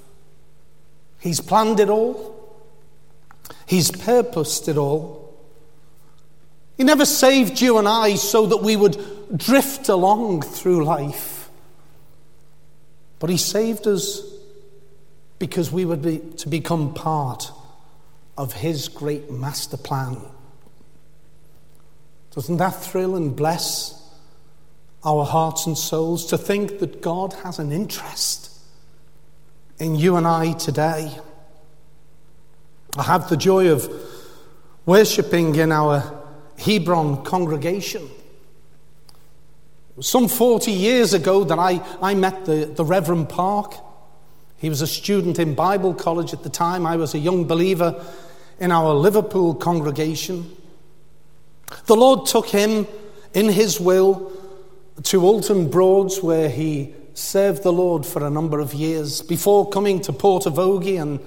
He's 1.19 1.41
planned 1.41 1.81
it 1.81 1.89
all. 1.89 2.35
He's 3.67 3.91
purposed 3.91 4.69
it 4.69 4.77
all. 4.77 5.37
He 6.77 6.85
never 6.85 7.05
saved 7.05 7.61
you 7.61 7.79
and 7.79 7.89
I 7.89 8.15
so 8.15 8.47
that 8.47 8.59
we 8.59 8.77
would 8.77 9.37
drift 9.37 9.89
along 9.89 10.43
through 10.43 10.85
life. 10.85 11.51
But 13.19 13.31
He 13.31 13.37
saved 13.37 13.89
us 13.89 14.23
because 15.41 15.73
we 15.73 15.85
be 15.97 16.19
to 16.37 16.49
become 16.49 16.95
part 16.95 17.51
of 18.39 18.53
His 18.55 18.89
great 18.89 19.31
master 19.31 19.77
plan. 19.77 20.17
Doesn't 22.35 22.59
that 22.59 22.71
thrill 22.71 23.17
and 23.17 23.35
bless 23.35 24.01
our 25.05 25.25
hearts 25.25 25.67
and 25.67 25.77
souls 25.77 26.27
to 26.27 26.39
think 26.39 26.79
that 26.79 27.03
God 27.03 27.33
has 27.43 27.59
an 27.59 27.73
interest 27.73 28.51
in 29.81 29.97
you 29.97 30.17
and 30.17 30.27
I 30.27 30.53
today? 30.53 31.13
I 32.97 33.03
have 33.03 33.29
the 33.29 33.37
joy 33.37 33.73
of 33.73 33.93
worshipping 34.87 35.57
in 35.57 35.73
our 35.73 36.25
Hebron 36.59 37.25
congregation. 37.25 38.09
Some 40.01 40.29
40 40.29 40.71
years 40.71 41.13
ago 41.13 41.43
that 41.43 41.59
I, 41.59 41.83
I 42.01 42.15
met 42.15 42.45
the, 42.45 42.67
the 42.67 42.85
Reverend 42.85 43.29
Park. 43.31 43.75
He 44.59 44.69
was 44.69 44.81
a 44.81 44.87
student 44.87 45.41
in 45.41 45.55
Bible 45.55 45.93
college 45.93 46.33
at 46.33 46.45
the 46.45 46.49
time. 46.49 46.87
I 46.87 46.97
was 46.97 47.15
a 47.15 47.19
young 47.19 47.45
believer 47.47 48.01
in 48.59 48.73
our 48.73 48.95
Liverpool 48.95 49.55
congregation. 49.55 50.51
The 51.87 51.97
Lord 51.97 52.27
took 52.27 52.49
him 52.49 52.87
in 53.35 53.49
his 53.49 53.81
will 53.81 54.33
to 55.05 55.23
Alton 55.23 55.71
Broads, 55.71 56.23
where 56.23 56.49
he 56.49 56.95
served 57.15 57.63
the 57.63 57.73
Lord 57.73 58.07
for 58.07 58.25
a 58.25 58.31
number 58.31 58.61
of 58.61 58.75
years 58.75 59.23
before 59.23 59.69
coming 59.69 60.01
to 60.03 60.13
Port 60.13 60.45
Portavogie 60.45 61.01
and, 61.01 61.21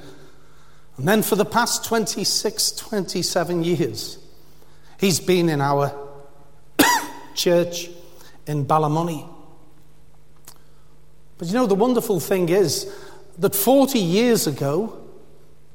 and 0.98 1.08
then 1.08 1.22
for 1.22 1.36
the 1.36 1.46
past 1.46 1.86
26, 1.86 2.72
27 2.72 3.64
years 3.64 4.18
He's 5.02 5.20
been 5.20 5.50
in 5.50 5.62
our 5.62 5.92
church 7.36 7.90
in 8.46 8.66
Ballymoney. 8.66 9.28
But 11.40 11.48
you 11.48 11.56
know, 11.56 11.66
the 11.66 11.74
wonderful 11.74 12.20
thing 12.20 12.50
is 12.50 12.88
that 13.40 13.56
40 13.56 13.98
years 13.98 14.46
ago, 14.46 15.01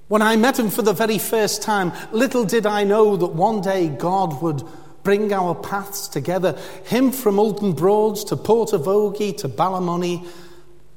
when 0.08 0.22
I 0.22 0.36
met 0.36 0.58
him 0.58 0.70
for 0.70 0.82
the 0.82 0.92
very 0.92 1.18
first 1.18 1.62
time, 1.62 1.92
little 2.12 2.44
did 2.44 2.66
I 2.66 2.84
know 2.84 3.16
that 3.16 3.26
one 3.26 3.60
day 3.60 3.88
God 3.88 4.40
would 4.42 4.62
bring 5.02 5.32
our 5.32 5.54
paths 5.54 6.08
together. 6.08 6.58
Him 6.84 7.12
from 7.12 7.38
Alton 7.38 7.72
Broads 7.72 8.24
to 8.24 8.36
Port 8.36 8.70
Portavogie 8.70 9.36
to 9.38 9.48
Ballymoney, 9.48 10.26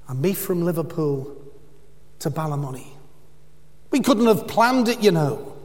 and 0.08 0.22
me 0.22 0.34
from 0.34 0.64
Liverpool 0.64 1.36
to 2.20 2.30
Ballymoney. 2.32 2.88
We 3.92 4.02
couldn't 4.02 4.28
have 4.28 4.48
planned 4.48 4.88
it, 4.88 5.02
you 5.02 5.12
know. 5.12 5.56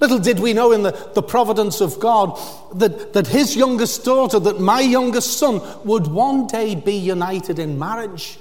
Little 0.00 0.18
did 0.18 0.40
we 0.40 0.52
know 0.52 0.72
in 0.72 0.82
the, 0.82 0.90
the 1.14 1.22
providence 1.22 1.80
of 1.80 1.98
God 1.98 2.38
that, 2.74 3.12
that 3.12 3.26
his 3.26 3.56
youngest 3.56 4.04
daughter, 4.04 4.38
that 4.40 4.60
my 4.60 4.80
youngest 4.80 5.38
son, 5.38 5.60
would 5.84 6.08
one 6.08 6.46
day 6.46 6.74
be 6.74 6.94
united 6.94 7.58
in 7.58 7.78
marriage. 7.78 8.38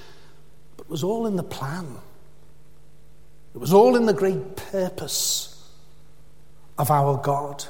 But 0.78 0.86
it 0.86 0.90
was 0.90 1.04
all 1.04 1.26
in 1.28 1.36
the 1.36 1.44
plan, 1.44 1.88
it 3.54 3.58
was 3.58 3.74
all 3.74 3.96
in 3.96 4.06
the 4.06 4.14
great 4.14 4.56
purpose 4.56 5.70
of 6.78 6.90
our 6.90 7.18
God. 7.18 7.64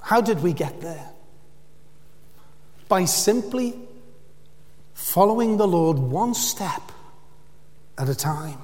How 0.00 0.20
did 0.20 0.42
we 0.42 0.52
get 0.52 0.80
there? 0.80 1.10
By 2.88 3.04
simply 3.04 3.74
following 4.94 5.56
the 5.56 5.68
Lord 5.68 5.98
one 5.98 6.34
step 6.34 6.92
at 7.98 8.08
a 8.08 8.14
time. 8.14 8.58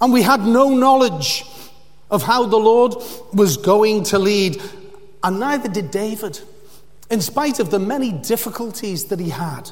And 0.00 0.12
we 0.12 0.22
had 0.22 0.40
no 0.40 0.70
knowledge 0.70 1.44
of 2.10 2.22
how 2.22 2.46
the 2.46 2.58
Lord 2.58 2.94
was 3.32 3.56
going 3.56 4.04
to 4.04 4.18
lead, 4.18 4.62
and 5.22 5.40
neither 5.40 5.68
did 5.68 5.90
David, 5.90 6.40
in 7.10 7.20
spite 7.20 7.60
of 7.60 7.70
the 7.70 7.78
many 7.78 8.12
difficulties 8.12 9.06
that 9.06 9.20
he 9.20 9.30
had, 9.30 9.70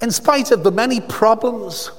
in 0.00 0.10
spite 0.10 0.50
of 0.50 0.64
the 0.64 0.72
many 0.72 1.00
problems, 1.00 1.90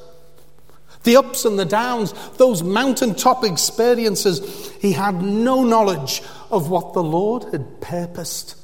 the 1.04 1.18
ups 1.18 1.46
and 1.46 1.58
the 1.58 1.66
downs, 1.66 2.14
those 2.38 2.64
mountaintop 2.64 3.44
experiences, 3.44 4.72
he 4.80 4.92
had 4.92 5.22
no 5.22 5.64
knowledge 5.64 6.22
of 6.50 6.70
what 6.70 6.94
the 6.94 7.04
Lord 7.04 7.46
had 7.52 7.82
purposed 7.82 8.56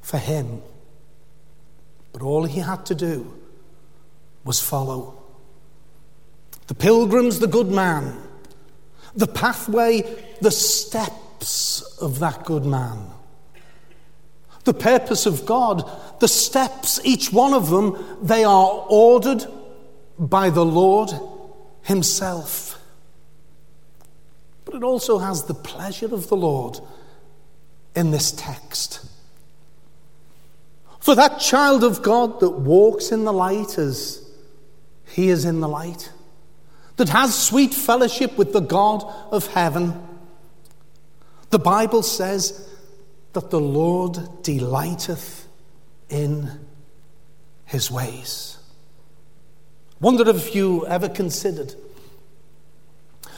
for 0.00 0.18
him. 0.18 0.62
But 2.12 2.22
all 2.22 2.44
he 2.44 2.60
had 2.60 2.86
to 2.86 2.94
do 2.94 3.34
was 4.44 4.60
follow 4.60 5.14
the 6.68 6.74
pilgrim's 6.74 7.38
the 7.38 7.46
good 7.46 7.68
man, 7.68 8.14
the 9.14 9.26
pathway, 9.26 10.02
the 10.42 10.50
steps 10.50 11.80
of 11.98 12.18
that 12.18 12.44
good 12.44 12.66
man. 12.66 13.10
The 14.68 14.74
purpose 14.74 15.24
of 15.24 15.46
God, 15.46 15.90
the 16.20 16.28
steps, 16.28 17.00
each 17.02 17.32
one 17.32 17.54
of 17.54 17.70
them, 17.70 17.96
they 18.20 18.44
are 18.44 18.84
ordered 18.90 19.46
by 20.18 20.50
the 20.50 20.62
Lord 20.62 21.10
Himself. 21.84 22.78
But 24.66 24.74
it 24.74 24.82
also 24.82 25.16
has 25.16 25.44
the 25.44 25.54
pleasure 25.54 26.12
of 26.14 26.28
the 26.28 26.36
Lord 26.36 26.80
in 27.96 28.10
this 28.10 28.30
text. 28.30 29.08
For 31.00 31.14
that 31.14 31.40
child 31.40 31.82
of 31.82 32.02
God 32.02 32.38
that 32.40 32.50
walks 32.50 33.10
in 33.10 33.24
the 33.24 33.32
light 33.32 33.78
as 33.78 34.22
He 35.06 35.30
is 35.30 35.46
in 35.46 35.60
the 35.60 35.68
light 35.68 36.12
that 36.96 37.08
has 37.08 37.34
sweet 37.34 37.72
fellowship 37.72 38.36
with 38.36 38.52
the 38.52 38.60
God 38.60 39.02
of 39.30 39.46
heaven. 39.46 40.06
The 41.48 41.58
Bible 41.58 42.02
says 42.02 42.68
that 43.32 43.50
the 43.50 43.60
Lord 43.60 44.42
delighteth 44.42 45.46
in 46.08 46.50
his 47.64 47.90
ways. 47.90 48.58
Wonder 50.00 50.28
if 50.30 50.54
you 50.54 50.86
ever 50.86 51.08
considered 51.08 51.74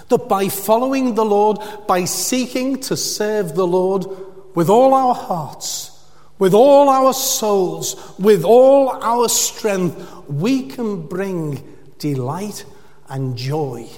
that 0.09 0.29
by 0.29 0.49
following 0.49 1.15
the 1.15 1.25
Lord, 1.25 1.59
by 1.87 2.05
seeking 2.05 2.81
to 2.83 2.97
serve 2.97 3.55
the 3.55 3.67
Lord 3.67 4.07
with 4.55 4.69
all 4.69 4.93
our 4.93 5.15
hearts, 5.15 5.91
with 6.39 6.55
all 6.55 6.89
our 6.89 7.13
souls, 7.13 8.15
with 8.19 8.45
all 8.45 8.91
our 8.91 9.29
strength, 9.29 9.97
we 10.29 10.67
can 10.67 11.07
bring 11.07 11.63
delight 11.99 12.65
and 13.09 13.37
joy 13.37 13.89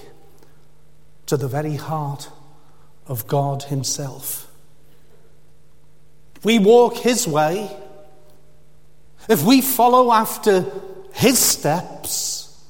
to 1.26 1.36
the 1.36 1.48
very 1.48 1.76
heart 1.76 2.28
of 3.06 3.26
God 3.26 3.64
Himself. 3.64 4.51
If 6.42 6.46
we 6.46 6.58
walk 6.58 6.96
His 6.96 7.24
way, 7.28 7.70
if 9.28 9.44
we 9.44 9.60
follow 9.60 10.10
after 10.10 10.66
His 11.12 11.38
steps, 11.38 12.60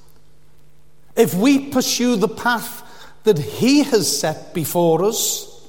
if 1.16 1.32
we 1.32 1.70
pursue 1.70 2.16
the 2.16 2.28
path 2.28 2.82
that 3.24 3.38
He 3.38 3.82
has 3.82 4.20
set 4.20 4.52
before 4.52 5.02
us, 5.02 5.66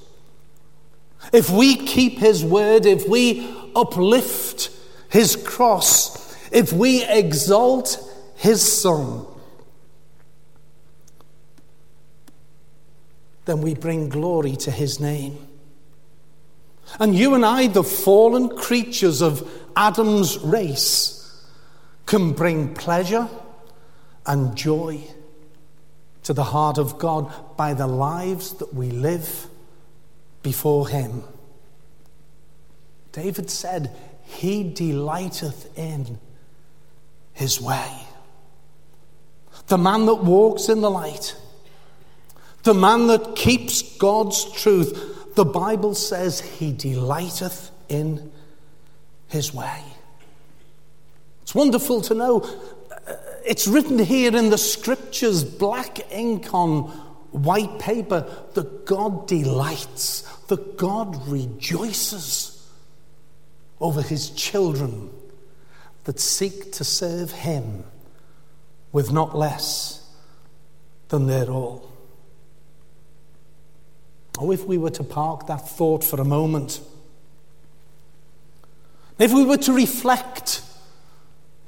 if 1.32 1.50
we 1.50 1.78
keep 1.78 2.20
His 2.20 2.44
word, 2.44 2.86
if 2.86 3.08
we 3.08 3.50
uplift 3.74 4.70
His 5.10 5.38
cross, 5.38 6.36
if 6.52 6.74
we 6.74 7.06
exalt 7.06 7.98
His 8.36 8.62
Son, 8.82 9.26
then 13.46 13.62
we 13.62 13.76
bring 13.76 14.10
glory 14.10 14.58
to 14.58 14.72
his 14.72 15.00
name. 15.00 15.38
And 17.00 17.16
you 17.16 17.34
and 17.36 17.46
I, 17.46 17.68
the 17.68 17.84
fallen 17.84 18.56
creatures 18.56 19.22
of 19.22 19.50
Adam's 19.76 20.38
race, 20.40 21.20
can 22.06 22.34
bring 22.34 22.74
pleasure 22.74 23.28
and 24.26 24.56
joy 24.56 25.04
to 26.24 26.34
the 26.34 26.44
heart 26.44 26.78
of 26.78 26.98
God 26.98 27.32
by 27.58 27.74
the 27.74 27.88
lives 27.88 28.54
that 28.56 28.74
we 28.74 28.92
live 28.92 29.48
before 30.42 30.88
him. 30.88 31.24
David 33.12 33.50
said, 33.50 33.92
He 34.24 34.64
delighteth 34.64 35.78
in 35.78 36.20
his 37.34 37.60
way. 37.60 37.92
The 39.68 39.78
man 39.78 40.06
that 40.06 40.24
walks 40.24 40.70
in 40.70 40.82
the 40.82 40.92
light 40.92 41.36
the 42.64 42.74
man 42.74 43.08
that 43.08 43.36
keeps 43.36 43.82
God's 43.98 44.50
truth, 44.54 45.13
the 45.36 45.46
Bible 45.46 45.96
says 45.96 46.40
he 46.40 46.72
delighteth 46.72 47.72
in 47.90 48.32
his 49.28 49.54
way. 49.54 49.84
It's 51.42 51.56
wonderful 51.56 52.02
to 52.02 52.14
know. 52.14 52.48
It's 53.46 53.68
written 53.68 54.00
here 54.00 54.36
in 54.36 54.50
the 54.50 54.58
scriptures, 54.58 55.44
black 55.44 56.12
ink 56.12 56.54
on 56.54 56.84
white 57.32 57.80
paper, 57.80 58.26
that 58.54 58.86
God 58.86 59.28
delights, 59.28 60.22
that 60.48 60.78
God 60.78 61.28
rejoices 61.28 62.68
over 63.82 64.02
his 64.02 64.30
children 64.30 65.10
that 66.06 66.20
seek 66.20 66.72
to 66.74 66.84
serve 66.84 67.32
him 67.32 67.84
with 68.92 69.12
not 69.12 69.38
less 69.38 70.10
than 71.10 71.28
their 71.28 71.50
all. 71.50 71.93
Oh, 74.40 74.52
if 74.52 74.66
we 74.66 74.78
were 74.78 74.90
to 74.92 75.04
park 75.04 75.48
that 75.48 75.70
thought 75.70 76.04
for 76.04 76.20
a 76.20 76.26
moment, 76.26 76.82
if 79.20 79.32
we 79.32 79.44
were 79.44 79.58
to 79.58 79.74
reflect 79.74 80.62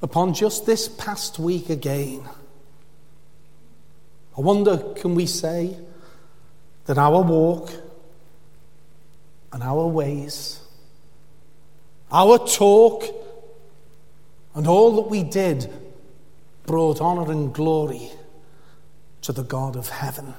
upon 0.02 0.34
just 0.34 0.66
this 0.66 0.88
past 0.88 1.38
week 1.38 1.70
again, 1.70 2.28
I 4.38 4.42
wonder 4.42 4.78
can 4.96 5.16
we 5.16 5.28
say 5.28 5.78
that 6.86 6.98
our 6.98 7.22
walk 7.22 7.72
and 9.54 9.64
our 9.64 9.88
ways, 9.88 10.60
our 12.12 12.40
talk, 12.40 13.06
and 14.56 14.68
all 14.68 14.96
that 14.96 15.10
we 15.10 15.24
did 15.24 15.72
brought 16.66 17.00
honour 17.00 17.32
and 17.32 17.54
glory 17.54 18.10
to 19.22 19.32
the 19.32 19.44
God 19.44 19.76
of 19.76 19.90
heaven? 19.90 20.34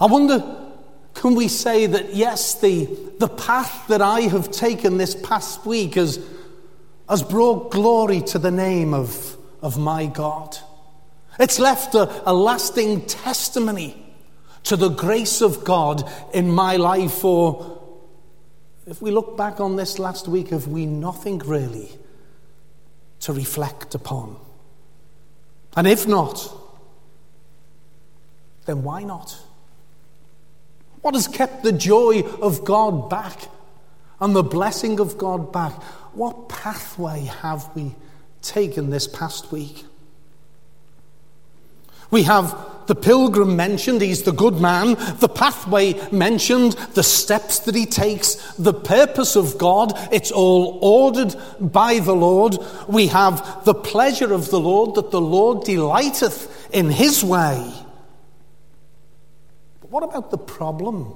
I 0.00 0.06
wonder, 0.06 0.42
can 1.12 1.34
we 1.34 1.48
say 1.48 1.86
that, 1.86 2.14
yes, 2.14 2.54
the, 2.54 2.86
the 3.18 3.28
path 3.28 3.88
that 3.88 4.00
I 4.00 4.22
have 4.22 4.50
taken 4.50 4.96
this 4.96 5.14
past 5.14 5.66
week 5.66 5.96
has, 5.96 6.18
has 7.08 7.22
brought 7.22 7.70
glory 7.70 8.22
to 8.22 8.38
the 8.38 8.50
name 8.50 8.94
of, 8.94 9.36
of 9.60 9.76
my 9.76 10.06
God? 10.06 10.56
It's 11.38 11.58
left 11.58 11.94
a, 11.94 12.28
a 12.28 12.32
lasting 12.32 13.06
testimony 13.06 13.96
to 14.64 14.76
the 14.76 14.88
grace 14.88 15.42
of 15.42 15.64
God 15.64 16.10
in 16.32 16.50
my 16.50 16.76
life. 16.76 17.12
For 17.12 17.82
if 18.86 19.02
we 19.02 19.10
look 19.10 19.36
back 19.36 19.60
on 19.60 19.76
this 19.76 19.98
last 19.98 20.28
week, 20.28 20.48
have 20.48 20.66
we 20.66 20.86
nothing 20.86 21.38
really 21.40 21.90
to 23.20 23.32
reflect 23.32 23.94
upon? 23.94 24.36
And 25.76 25.86
if 25.86 26.06
not, 26.06 26.52
then 28.64 28.82
why 28.82 29.02
not? 29.02 29.39
What 31.02 31.14
has 31.14 31.28
kept 31.28 31.62
the 31.62 31.72
joy 31.72 32.20
of 32.40 32.64
God 32.64 33.08
back 33.08 33.48
and 34.20 34.36
the 34.36 34.42
blessing 34.42 35.00
of 35.00 35.16
God 35.16 35.52
back? 35.52 35.72
What 36.12 36.48
pathway 36.48 37.30
have 37.42 37.70
we 37.74 37.94
taken 38.42 38.90
this 38.90 39.06
past 39.06 39.50
week? 39.50 39.84
We 42.10 42.24
have 42.24 42.56
the 42.86 42.96
pilgrim 42.96 43.54
mentioned, 43.54 44.02
he's 44.02 44.24
the 44.24 44.32
good 44.32 44.60
man. 44.60 44.96
The 45.20 45.28
pathway 45.28 45.94
mentioned, 46.10 46.72
the 46.94 47.04
steps 47.04 47.60
that 47.60 47.76
he 47.76 47.86
takes, 47.86 48.34
the 48.54 48.74
purpose 48.74 49.36
of 49.36 49.58
God, 49.58 49.92
it's 50.10 50.32
all 50.32 50.80
ordered 50.82 51.36
by 51.60 52.00
the 52.00 52.16
Lord. 52.16 52.58
We 52.88 53.06
have 53.06 53.64
the 53.64 53.74
pleasure 53.74 54.32
of 54.34 54.50
the 54.50 54.58
Lord, 54.58 54.96
that 54.96 55.12
the 55.12 55.20
Lord 55.20 55.62
delighteth 55.62 56.68
in 56.74 56.90
his 56.90 57.22
way. 57.22 57.72
What 59.90 60.04
about 60.04 60.30
the 60.30 60.38
problem 60.38 61.14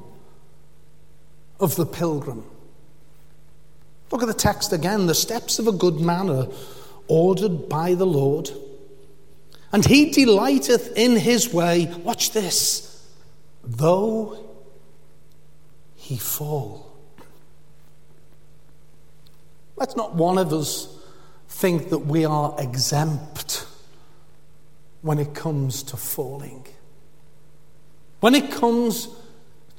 of 1.60 1.76
the 1.76 1.87
pilgrim? 1.87 2.44
Look 4.10 4.22
at 4.22 4.26
the 4.26 4.34
text 4.34 4.72
again. 4.72 5.06
The 5.06 5.14
steps 5.14 5.58
of 5.58 5.68
a 5.68 5.72
good 5.72 6.00
man 6.00 6.28
are 6.28 6.48
ordered 7.08 7.68
by 7.68 7.94
the 7.94 8.06
Lord, 8.06 8.50
and 9.72 9.84
he 9.84 10.10
delighteth 10.10 10.96
in 10.96 11.16
his 11.16 11.52
way. 11.52 11.92
Watch 12.02 12.32
this. 12.32 12.90
Though 13.62 14.44
he 15.94 16.16
fall. 16.18 16.92
Let's 19.76 19.96
not 19.96 20.14
one 20.14 20.38
of 20.38 20.52
us 20.52 20.88
think 21.48 21.90
that 21.90 22.00
we 22.00 22.24
are 22.24 22.54
exempt 22.58 23.66
when 25.02 25.18
it 25.18 25.34
comes 25.34 25.82
to 25.84 25.96
falling. 25.96 26.66
When 28.20 28.35
it 28.35 28.50
comes 28.50 29.09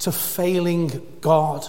to 0.00 0.12
failing 0.12 1.18
God, 1.20 1.66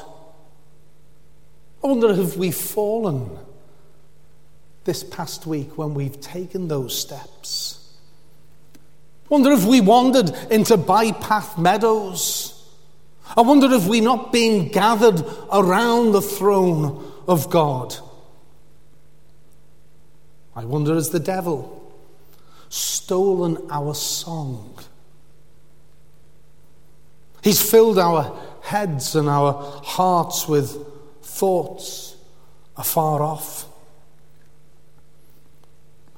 I 1.84 1.88
wonder 1.88 2.10
if 2.10 2.38
we've 2.38 2.56
fallen 2.56 3.38
this 4.84 5.04
past 5.04 5.46
week 5.46 5.78
when 5.78 5.94
we've 5.94 6.20
taken 6.20 6.68
those 6.68 6.98
steps. 6.98 7.94
I 8.76 9.28
wonder 9.30 9.52
if 9.52 9.66
we 9.66 9.82
wandered 9.82 10.32
into 10.50 10.78
bypath 10.78 11.58
meadows. 11.58 12.54
I 13.36 13.42
wonder 13.42 13.72
if 13.74 13.88
we 13.88 14.00
not 14.00 14.32
been 14.32 14.70
gathered 14.70 15.22
around 15.52 16.14
the 16.14 16.22
throne 16.22 17.12
of 17.28 17.50
God. 17.50 17.96
I 20.56 20.64
wonder 20.66 20.96
has 20.96 21.10
the 21.10 21.20
devil 21.20 21.94
stolen 22.70 23.58
our 23.70 23.94
song 23.94 24.77
He's 27.44 27.62
filled 27.62 28.00
our 28.00 28.38
heads 28.62 29.16
and 29.16 29.30
our 29.30 29.54
hearts 29.84 30.48
with 30.48 30.76
thoughts 31.22 32.16
afar 32.76 33.22
off. 33.22 33.66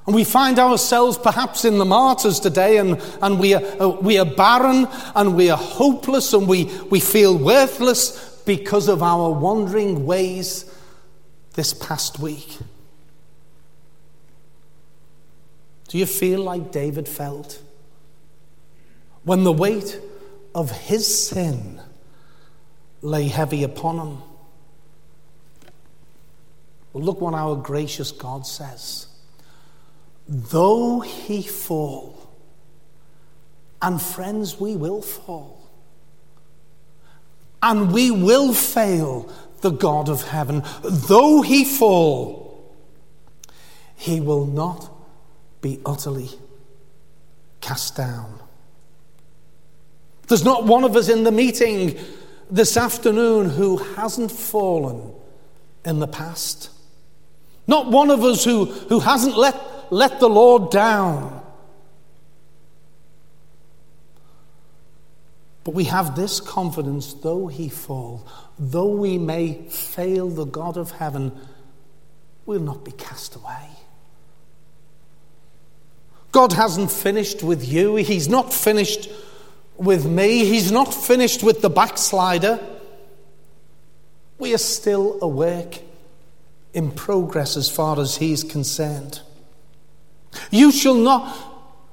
And 0.06 0.14
we 0.14 0.24
find 0.24 0.58
ourselves 0.58 1.16
perhaps 1.18 1.64
in 1.64 1.78
the 1.78 1.84
martyrs 1.84 2.40
today, 2.40 2.78
and, 2.78 3.00
and 3.22 3.38
we, 3.38 3.54
are, 3.54 3.62
uh, 3.80 3.88
we 3.88 4.18
are 4.18 4.24
barren 4.24 4.88
and 5.14 5.36
we 5.36 5.50
are 5.50 5.56
hopeless 5.56 6.32
and 6.32 6.48
we, 6.48 6.64
we 6.90 6.98
feel 6.98 7.36
worthless 7.38 8.42
because 8.44 8.88
of 8.88 9.02
our 9.02 9.30
wandering 9.30 10.06
ways 10.06 10.64
this 11.54 11.72
past 11.72 12.18
week. 12.18 12.58
Do 15.88 15.98
you 15.98 16.06
feel 16.06 16.40
like 16.40 16.72
David 16.72 17.06
felt? 17.06 17.62
When 19.22 19.44
the 19.44 19.52
weight 19.52 20.00
of 20.54 20.70
his 20.70 21.28
sin 21.28 21.80
lay 23.02 23.28
heavy 23.28 23.62
upon 23.62 23.98
him. 23.98 24.18
Well, 26.92 27.04
look 27.04 27.20
what 27.20 27.34
our 27.34 27.56
gracious 27.56 28.12
God 28.12 28.46
says. 28.46 29.06
Though 30.28 31.00
he 31.00 31.42
fall, 31.42 32.16
and 33.82 34.00
friends, 34.00 34.60
we 34.60 34.76
will 34.76 35.02
fall, 35.02 35.68
and 37.62 37.92
we 37.92 38.10
will 38.10 38.52
fail 38.52 39.32
the 39.60 39.70
God 39.70 40.08
of 40.08 40.28
heaven. 40.28 40.62
Though 40.82 41.42
he 41.42 41.64
fall, 41.64 42.74
he 43.96 44.20
will 44.20 44.46
not 44.46 44.90
be 45.60 45.80
utterly 45.84 46.30
cast 47.60 47.96
down. 47.96 48.40
There's 50.30 50.44
not 50.44 50.64
one 50.64 50.84
of 50.84 50.94
us 50.94 51.08
in 51.08 51.24
the 51.24 51.32
meeting 51.32 51.98
this 52.48 52.76
afternoon 52.76 53.50
who 53.50 53.78
hasn't 53.78 54.30
fallen 54.30 55.12
in 55.84 55.98
the 55.98 56.06
past. 56.06 56.70
Not 57.66 57.90
one 57.90 58.12
of 58.12 58.22
us 58.22 58.44
who, 58.44 58.66
who 58.66 59.00
hasn't 59.00 59.36
let, 59.36 59.92
let 59.92 60.20
the 60.20 60.28
Lord 60.28 60.70
down. 60.70 61.44
But 65.64 65.74
we 65.74 65.82
have 65.86 66.14
this 66.14 66.38
confidence 66.38 67.12
though 67.12 67.48
he 67.48 67.68
fall, 67.68 68.24
though 68.56 68.94
we 68.94 69.18
may 69.18 69.54
fail 69.68 70.28
the 70.28 70.44
God 70.44 70.76
of 70.76 70.92
heaven, 70.92 71.32
we'll 72.46 72.60
not 72.60 72.84
be 72.84 72.92
cast 72.92 73.34
away. 73.34 73.68
God 76.30 76.52
hasn't 76.52 76.92
finished 76.92 77.42
with 77.42 77.66
you, 77.66 77.96
He's 77.96 78.28
not 78.28 78.52
finished 78.52 79.10
with 79.80 80.06
me. 80.06 80.44
He's 80.44 80.70
not 80.70 80.92
finished 80.92 81.42
with 81.42 81.62
the 81.62 81.70
backslider. 81.70 82.60
We 84.38 84.54
are 84.54 84.58
still 84.58 85.18
awake, 85.22 85.84
in 86.72 86.92
progress 86.92 87.56
as 87.56 87.68
far 87.68 87.98
as 87.98 88.16
He's 88.16 88.44
concerned. 88.44 89.20
You 90.50 90.70
shall 90.70 90.94
not 90.94 91.36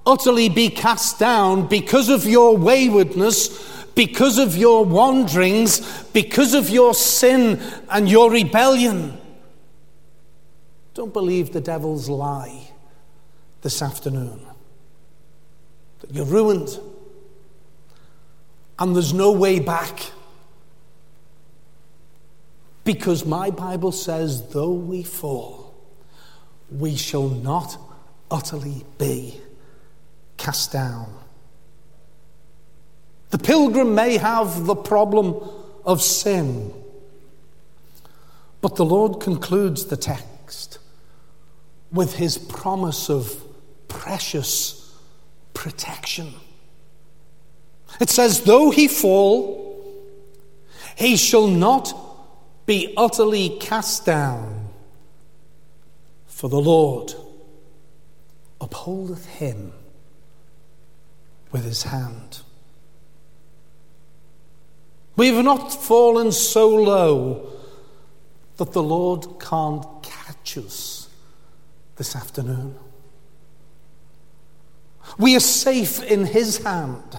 utterly 0.05 0.49
be 0.49 0.69
cast 0.69 1.17
down 1.17 1.67
because 1.67 2.09
of 2.09 2.25
your 2.25 2.55
waywardness, 2.55 3.85
because 3.95 4.37
of 4.37 4.55
your 4.55 4.85
wanderings, 4.85 6.03
because 6.13 6.53
of 6.53 6.69
your 6.69 6.93
sin 6.93 7.59
and 7.89 8.07
your 8.09 8.29
rebellion. 8.31 9.17
Don't 10.93 11.13
believe 11.13 11.53
the 11.53 11.61
devil's 11.61 12.09
lie 12.09 12.69
this 13.61 13.81
afternoon 13.81 14.45
that 15.99 16.11
you're 16.13 16.25
ruined 16.25 16.79
and 18.79 18.95
there's 18.95 19.13
no 19.13 19.31
way 19.31 19.59
back. 19.59 20.11
Because 22.83 23.25
my 23.25 23.49
Bible 23.49 23.91
says, 23.91 24.49
though 24.49 24.71
we 24.71 25.03
fall, 25.03 25.75
we 26.71 26.95
shall 26.95 27.27
not 27.27 27.77
utterly 28.29 28.85
be 28.97 29.41
cast 30.37 30.71
down. 30.71 31.13
The 33.29 33.37
pilgrim 33.37 33.93
may 33.93 34.17
have 34.17 34.65
the 34.65 34.75
problem 34.75 35.35
of 35.85 36.01
sin, 36.01 36.73
but 38.61 38.75
the 38.75 38.85
Lord 38.85 39.19
concludes 39.19 39.85
the 39.85 39.97
text 39.97 40.79
with 41.91 42.15
his 42.15 42.37
promise 42.37 43.09
of 43.09 43.43
precious 43.87 44.95
protection. 45.53 46.33
It 47.99 48.09
says, 48.09 48.41
Though 48.41 48.71
he 48.71 48.87
fall, 48.87 49.67
he 50.95 51.15
shall 51.15 51.47
not 51.47 51.93
be 52.65 52.93
utterly 52.97 53.57
cast 53.59 54.05
down, 54.05 54.69
for 56.25 56.49
the 56.49 56.59
Lord 56.59 57.13
upholdeth 58.59 59.25
him 59.25 59.71
with 61.51 61.63
his 61.63 61.83
hand. 61.83 62.41
We 65.15 65.27
have 65.29 65.43
not 65.43 65.73
fallen 65.73 66.31
so 66.31 66.69
low 66.69 67.49
that 68.57 68.73
the 68.73 68.83
Lord 68.83 69.39
can't 69.39 69.85
catch 70.03 70.57
us 70.57 71.09
this 71.95 72.15
afternoon. 72.15 72.75
We 75.17 75.35
are 75.35 75.41
safe 75.41 76.03
in 76.03 76.25
his 76.25 76.59
hand. 76.59 77.17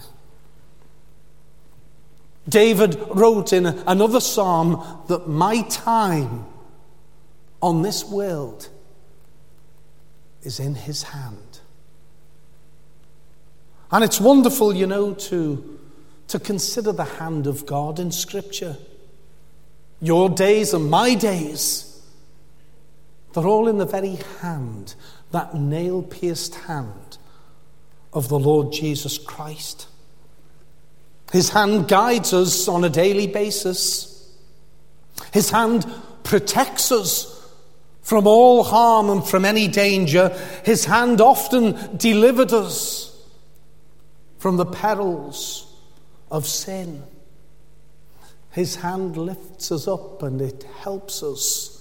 David 2.49 2.97
wrote 3.11 3.53
in 3.53 3.67
another 3.67 4.21
psalm 4.21 5.05
that 5.09 5.29
my 5.29 5.63
time 5.63 6.47
on 7.61 7.83
this 7.83 8.05
world 8.05 8.69
is 10.43 10.61
in 10.61 10.75
his 10.75 11.03
hand. 11.03 11.61
And 13.91 14.05
it's 14.05 14.21
wonderful, 14.21 14.75
you 14.75 14.87
know, 14.87 15.15
to, 15.15 15.79
to 16.29 16.39
consider 16.39 16.93
the 16.93 17.05
hand 17.05 17.47
of 17.47 17.67
God 17.67 17.99
in 17.99 18.13
Scripture. 18.13 18.77
Your 20.01 20.29
days 20.29 20.75
and 20.75 20.91
my 20.91 21.15
days, 21.15 22.03
they're 23.33 23.47
all 23.47 23.67
in 23.69 23.79
the 23.79 23.87
very 23.87 24.19
hand, 24.41 24.95
that 25.33 25.55
nail 25.55 26.03
pierced 26.03 26.55
hand 26.55 27.19
of 28.13 28.29
the 28.29 28.39
Lord 28.39 28.73
Jesus 28.73 29.19
Christ. 29.19 29.89
His 31.33 31.51
hand 31.51 31.89
guides 31.89 32.33
us 32.33 32.69
on 32.69 32.85
a 32.85 32.89
daily 32.89 33.27
basis. 33.27 34.33
His 35.33 35.51
hand 35.51 35.87
protects 36.25 36.91
us 36.91 37.35
from 38.03 38.27
all 38.27 38.65
harm 38.65 39.11
and 39.11 39.27
from 39.27 39.45
any 39.45 39.69
danger. 39.69 40.31
His 40.65 40.87
hand 40.87 41.21
often 41.21 41.97
delivered 41.97 42.53
us 42.53 43.15
from 44.39 44.57
the 44.57 44.65
perils 44.65 45.67
of 46.31 46.47
sin. 46.47 47.03
His 48.51 48.77
hand 48.77 49.17
lifts 49.17 49.71
us 49.71 49.87
up 49.87 50.23
and 50.23 50.41
it 50.41 50.65
helps 50.79 51.23
us. 51.23 51.75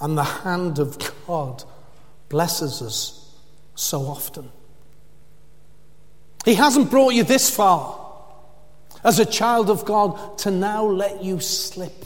And 0.00 0.18
the 0.18 0.24
hand 0.24 0.78
of 0.80 0.98
God 1.26 1.62
blesses 2.28 2.82
us 2.82 3.34
so 3.76 4.02
often. 4.02 4.50
He 6.44 6.54
hasn't 6.54 6.90
brought 6.90 7.14
you 7.14 7.22
this 7.22 7.54
far 7.54 8.05
as 9.06 9.20
a 9.20 9.24
child 9.24 9.70
of 9.70 9.84
God 9.84 10.36
to 10.38 10.50
now 10.50 10.84
let 10.84 11.22
you 11.22 11.38
slip 11.38 12.04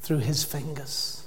through 0.00 0.20
his 0.20 0.44
fingers. 0.44 1.26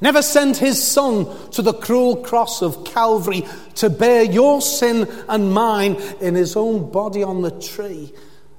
Never 0.00 0.22
sent 0.22 0.56
his 0.56 0.82
son 0.82 1.28
to 1.50 1.60
the 1.60 1.74
cruel 1.74 2.16
cross 2.16 2.62
of 2.62 2.84
Calvary 2.86 3.44
to 3.76 3.90
bear 3.90 4.22
your 4.22 4.62
sin 4.62 5.06
and 5.28 5.52
mine 5.52 5.96
in 6.20 6.34
his 6.34 6.56
own 6.56 6.90
body 6.90 7.22
on 7.22 7.42
the 7.42 7.50
tree 7.50 8.14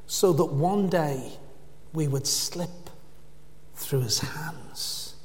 so 0.05 0.31
that 0.31 0.45
one 0.45 0.87
day 0.87 1.33
we 1.91 2.07
would 2.07 2.27
slip 2.27 2.69
through 3.73 4.01
his 4.01 4.19
hands. 4.19 5.15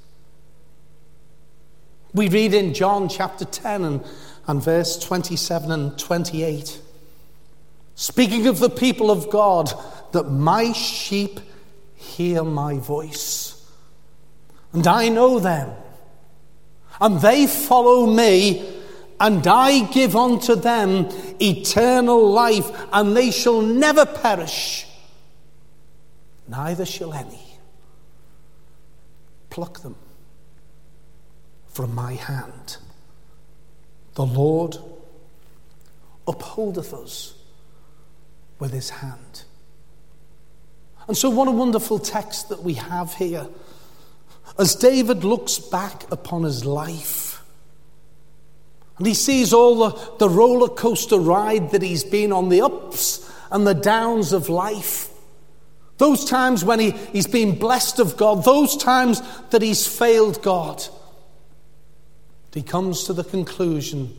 We 2.14 2.30
read 2.30 2.54
in 2.54 2.72
John 2.72 3.10
chapter 3.10 3.44
10 3.44 3.84
and, 3.84 4.04
and 4.46 4.62
verse 4.62 4.98
27 4.98 5.70
and 5.70 5.98
28 5.98 6.80
speaking 7.98 8.46
of 8.46 8.60
the 8.60 8.70
people 8.70 9.10
of 9.10 9.28
God, 9.28 9.72
that 10.12 10.30
my 10.30 10.70
sheep 10.70 11.40
hear 11.96 12.44
my 12.44 12.78
voice. 12.78 13.68
And 14.72 14.86
I 14.86 15.08
know 15.08 15.40
them, 15.40 15.72
and 17.00 17.20
they 17.20 17.48
follow 17.48 18.06
me, 18.06 18.64
and 19.18 19.44
I 19.44 19.80
give 19.90 20.14
unto 20.14 20.54
them 20.54 21.08
eternal 21.40 22.30
life, 22.30 22.70
and 22.92 23.16
they 23.16 23.32
shall 23.32 23.62
never 23.62 24.06
perish, 24.06 24.86
neither 26.46 26.86
shall 26.86 27.12
any 27.12 27.58
pluck 29.50 29.80
them 29.80 29.96
from 31.66 31.96
my 31.96 32.12
hand. 32.12 32.76
The 34.14 34.24
Lord 34.24 34.76
upholdeth 36.28 36.94
us 36.94 37.34
with 38.58 38.72
his 38.72 38.90
hand. 38.90 39.44
And 41.06 41.16
so, 41.16 41.30
what 41.30 41.48
a 41.48 41.52
wonderful 41.52 41.98
text 41.98 42.50
that 42.50 42.62
we 42.62 42.74
have 42.74 43.14
here. 43.14 43.48
As 44.58 44.74
David 44.74 45.24
looks 45.24 45.58
back 45.58 46.10
upon 46.12 46.42
his 46.42 46.64
life, 46.64 47.42
and 48.98 49.06
he 49.06 49.14
sees 49.14 49.52
all 49.52 49.90
the, 49.90 50.16
the 50.18 50.28
roller 50.28 50.68
coaster 50.68 51.18
ride 51.18 51.70
that 51.70 51.82
he's 51.82 52.04
been 52.04 52.32
on, 52.32 52.48
the 52.48 52.62
ups 52.62 53.32
and 53.50 53.66
the 53.66 53.74
downs 53.74 54.32
of 54.32 54.48
life. 54.48 55.08
Those 55.98 56.24
times 56.24 56.64
when 56.64 56.80
he, 56.80 56.90
he's 56.90 57.26
been 57.26 57.58
blessed 57.58 58.00
of 58.00 58.16
God, 58.16 58.44
those 58.44 58.76
times 58.76 59.22
that 59.50 59.62
he's 59.62 59.86
failed 59.86 60.42
God. 60.42 60.84
He 62.52 62.62
comes 62.62 63.04
to 63.04 63.12
the 63.12 63.24
conclusion 63.24 64.16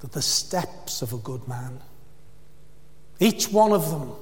that 0.00 0.12
the 0.12 0.22
steps 0.22 1.02
of 1.02 1.12
a 1.12 1.18
good 1.18 1.46
man 1.48 1.80
each 3.24 3.50
one 3.50 3.72
of 3.72 3.90
them 3.90 4.12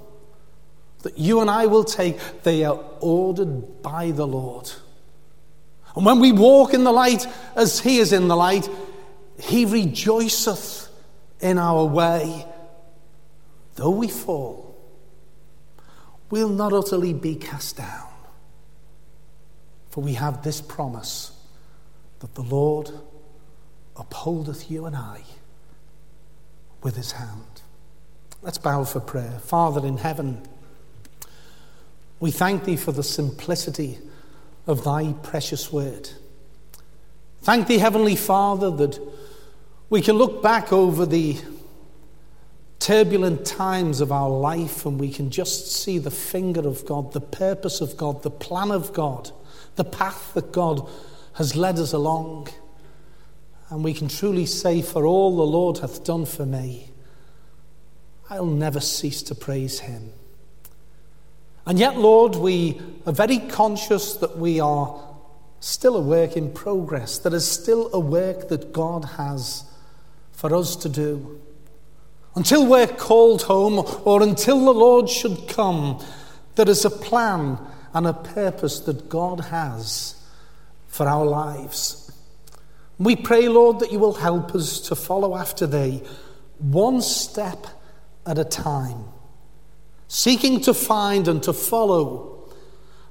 that 1.03 1.19
you 1.19 1.41
and 1.41 1.51
I 1.51 1.67
will 1.67 1.85
take, 1.85 2.43
they 2.45 2.65
are 2.65 2.81
ordered 3.01 3.83
by 3.83 4.12
the 4.12 4.27
Lord. 4.27 4.71
And 5.97 6.07
when 6.07 6.21
we 6.21 6.31
walk 6.33 6.73
in 6.73 6.85
the 6.85 6.93
light 6.93 7.27
as 7.57 7.81
He 7.81 7.99
is 7.99 8.12
in 8.12 8.29
the 8.29 8.37
light, 8.37 8.69
He 9.38 9.65
rejoiceth 9.65 10.88
in 11.41 11.59
our 11.59 11.85
way. 11.85 12.47
Though 13.75 13.91
we 13.91 14.09
fall, 14.09 14.77
we'll 16.31 16.49
not 16.49 16.73
utterly 16.73 17.12
be 17.12 17.35
cast 17.35 17.77
down. 17.77 18.09
For 19.91 20.03
we 20.03 20.15
have 20.15 20.43
this 20.43 20.61
promise 20.61 21.33
that 22.21 22.35
the 22.35 22.43
Lord 22.43 22.91
upholdeth 23.97 24.71
you 24.71 24.87
and 24.87 24.97
I 24.97 25.23
with 26.83 26.97
His 26.97 27.12
hand. 27.12 27.52
Let's 28.42 28.59
bow 28.59 28.83
for 28.83 28.98
prayer. 28.98 29.38
Father 29.44 29.87
in 29.87 29.98
heaven, 29.98 30.42
we 32.18 32.33
thank 32.33 32.64
thee 32.64 32.76
for 32.76 32.90
the 32.90 33.05
simplicity 33.05 33.98
of 34.66 34.83
thy 34.83 35.12
precious 35.22 35.72
word. 35.72 36.11
Thank 37.42 37.68
thee, 37.68 37.78
Heavenly 37.78 38.16
Father, 38.16 38.70
that 38.72 38.98
we 39.90 40.00
can 40.00 40.16
look 40.16 40.42
back 40.42 40.72
over 40.72 41.07
the 41.07 41.38
turbulent 42.81 43.46
times 43.46 44.00
of 44.00 44.11
our 44.11 44.31
life 44.31 44.87
and 44.87 44.98
we 44.98 45.12
can 45.12 45.31
just 45.31 45.70
see 45.70 45.98
the 45.98 46.11
finger 46.11 46.66
of 46.66 46.85
God, 46.85 47.12
the 47.12 47.20
purpose 47.20 47.81
of 47.81 47.96
God, 47.96 48.24
the 48.24 48.31
plan 48.31 48.72
of 48.72 48.92
God, 48.92 49.31
the 49.76 49.85
path 49.85 50.35
that 50.35 50.50
God 50.50 50.88
has 51.35 51.55
led 51.55 51.78
us 51.78 51.92
along. 51.92 52.48
And 53.70 53.85
we 53.85 53.94
can 53.94 54.09
truly 54.09 54.46
say, 54.46 54.83
For 54.83 55.07
all 55.07 55.37
the 55.37 55.46
Lord 55.46 55.78
hath 55.78 56.05
done 56.05 56.26
for 56.26 56.44
me, 56.44 56.91
I'll 58.33 58.47
never 58.47 58.81
cease 58.81 59.23
to 59.25 59.35
praise 59.35 59.81
him. 59.81 60.11
And 61.66 61.79
yet, 61.79 61.99
Lord, 61.99 62.35
we 62.35 62.81
are 63.05 63.12
very 63.12 63.38
conscious 63.38 64.14
that 64.14 64.38
we 64.38 64.59
are 64.59 64.99
still 65.61 65.99
a 65.99 66.01
work 66.01 66.35
in 66.35 66.51
progress. 66.51 67.18
There 67.18 67.35
is 67.35 67.47
still 67.47 67.90
a 67.92 68.01
work 68.01 68.49
that 68.49 68.73
God 68.73 69.05
has 69.18 69.64
for 70.33 70.55
us 70.55 70.77
to 70.77 70.88
do. 70.88 71.42
Until 72.35 72.66
we're 72.66 72.87
called 72.87 73.42
home 73.42 73.85
or 74.07 74.23
until 74.23 74.64
the 74.64 74.73
Lord 74.73 75.11
should 75.11 75.47
come, 75.47 76.03
there 76.55 76.71
is 76.71 76.87
a 76.87 76.90
plan 76.90 77.59
and 77.92 78.07
a 78.07 78.14
purpose 78.14 78.81
that 78.81 79.11
God 79.11 79.40
has 79.40 80.14
for 80.87 81.07
our 81.07 81.27
lives. 81.27 82.11
We 82.99 83.14
pray, 83.14 83.51
Lord, 83.51 83.81
that 83.81 83.92
you 83.92 83.99
will 83.99 84.14
help 84.14 84.55
us 84.55 84.81
to 84.88 84.95
follow 84.97 85.37
after 85.37 85.66
thee 85.66 86.03
one 86.59 87.03
step 87.03 87.66
at 88.26 88.38
a 88.38 88.44
time. 88.44 89.04
seeking 90.12 90.61
to 90.61 90.74
find 90.74 91.26
and 91.26 91.42
to 91.42 91.54
follow 91.54 92.44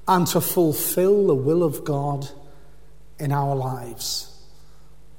and 0.07 0.27
to 0.27 0.39
fulfill 0.39 1.25
the 1.25 1.33
will 1.33 1.63
of 1.63 1.83
God 1.83 2.29
in 3.17 3.31
our 3.31 3.55
lives. 3.55 4.39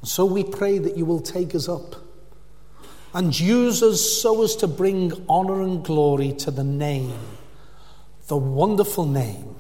So 0.05 0.24
we 0.24 0.44
pray 0.44 0.78
that 0.78 0.96
you 0.96 1.05
will 1.05 1.20
take 1.20 1.57
us 1.57 1.68
up 1.68 1.96
and 3.12 3.38
use 3.38 3.83
us 3.83 4.00
so 4.00 4.44
as 4.44 4.55
to 4.57 4.68
bring 4.68 5.12
honor 5.28 5.61
and 5.61 5.85
glory 5.85 6.33
to 6.35 6.52
the 6.52 6.62
name, 6.62 7.18
the 8.28 8.37
wonderful 8.37 9.05
name 9.05 9.57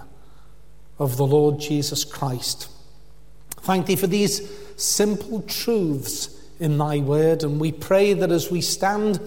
of 1.00 1.16
the 1.16 1.26
Lord 1.26 1.58
Jesus 1.58 2.04
Christ. 2.04 2.70
Thank 3.62 3.86
thee 3.86 3.96
for 3.96 4.06
these 4.06 4.48
simple 4.76 5.42
truths 5.42 6.40
in 6.60 6.78
thy 6.78 6.98
word, 6.98 7.42
and 7.42 7.60
we 7.60 7.72
pray 7.72 8.12
that 8.12 8.30
as 8.30 8.48
we 8.48 8.60
stand 8.60 9.18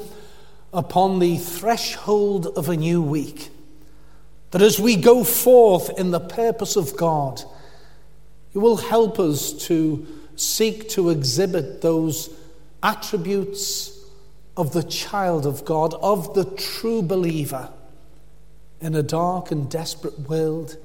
upon 0.75 1.19
the 1.19 1.37
threshold 1.37 2.47
of 2.57 2.69
a 2.69 2.75
new 2.75 3.01
week, 3.01 3.49
that 4.51 4.61
as 4.61 4.79
we 4.79 4.95
go 4.95 5.23
forth 5.23 5.97
in 5.97 6.11
the 6.11 6.19
purpose 6.19 6.75
of 6.75 6.95
God, 6.97 7.41
you 8.53 8.61
will 8.61 8.77
help 8.77 9.19
us 9.19 9.53
to 9.67 10.05
seek 10.35 10.89
to 10.89 11.09
exhibit 11.09 11.81
those 11.81 12.29
attributes 12.83 13.97
of 14.57 14.73
the 14.73 14.83
child 14.83 15.45
of 15.45 15.65
God, 15.65 15.93
of 15.95 16.33
the 16.33 16.45
true 16.45 17.01
believer 17.01 17.69
in 18.81 18.95
a 18.95 19.03
dark 19.03 19.51
and 19.51 19.69
desperate 19.69 20.19
world 20.19 20.77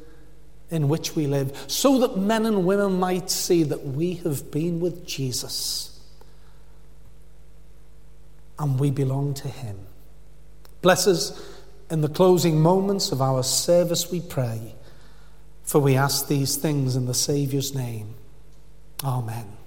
in 0.71 0.89
which 0.89 1.17
we 1.17 1.27
live, 1.27 1.65
so 1.67 1.99
that 1.99 2.17
men 2.17 2.47
and 2.47 2.65
women 2.65 2.99
might 2.99 3.29
see 3.29 3.65
that 3.65 3.85
we 3.85 4.15
have 4.15 4.53
been 4.53 4.79
with 4.79 5.05
Jesus 5.05 5.90
and 8.61 8.79
we 8.79 8.91
belong 8.91 9.35
to 9.35 9.49
Him. 9.49 9.77
Bless 10.83 11.09
us 11.09 11.57
in 11.91 12.03
the 12.03 12.09
closing 12.09 12.61
moments 12.61 13.11
of 13.11 13.21
our 13.21 13.43
service, 13.43 14.13
we 14.13 14.21
pray, 14.21 14.77
for 15.65 15.81
we 15.81 15.97
ask 15.97 16.29
these 16.29 16.57
things 16.57 16.95
in 16.95 17.07
the 17.07 17.15
Saviour's 17.15 17.75
name. 17.75 18.15
Amen. 19.03 19.60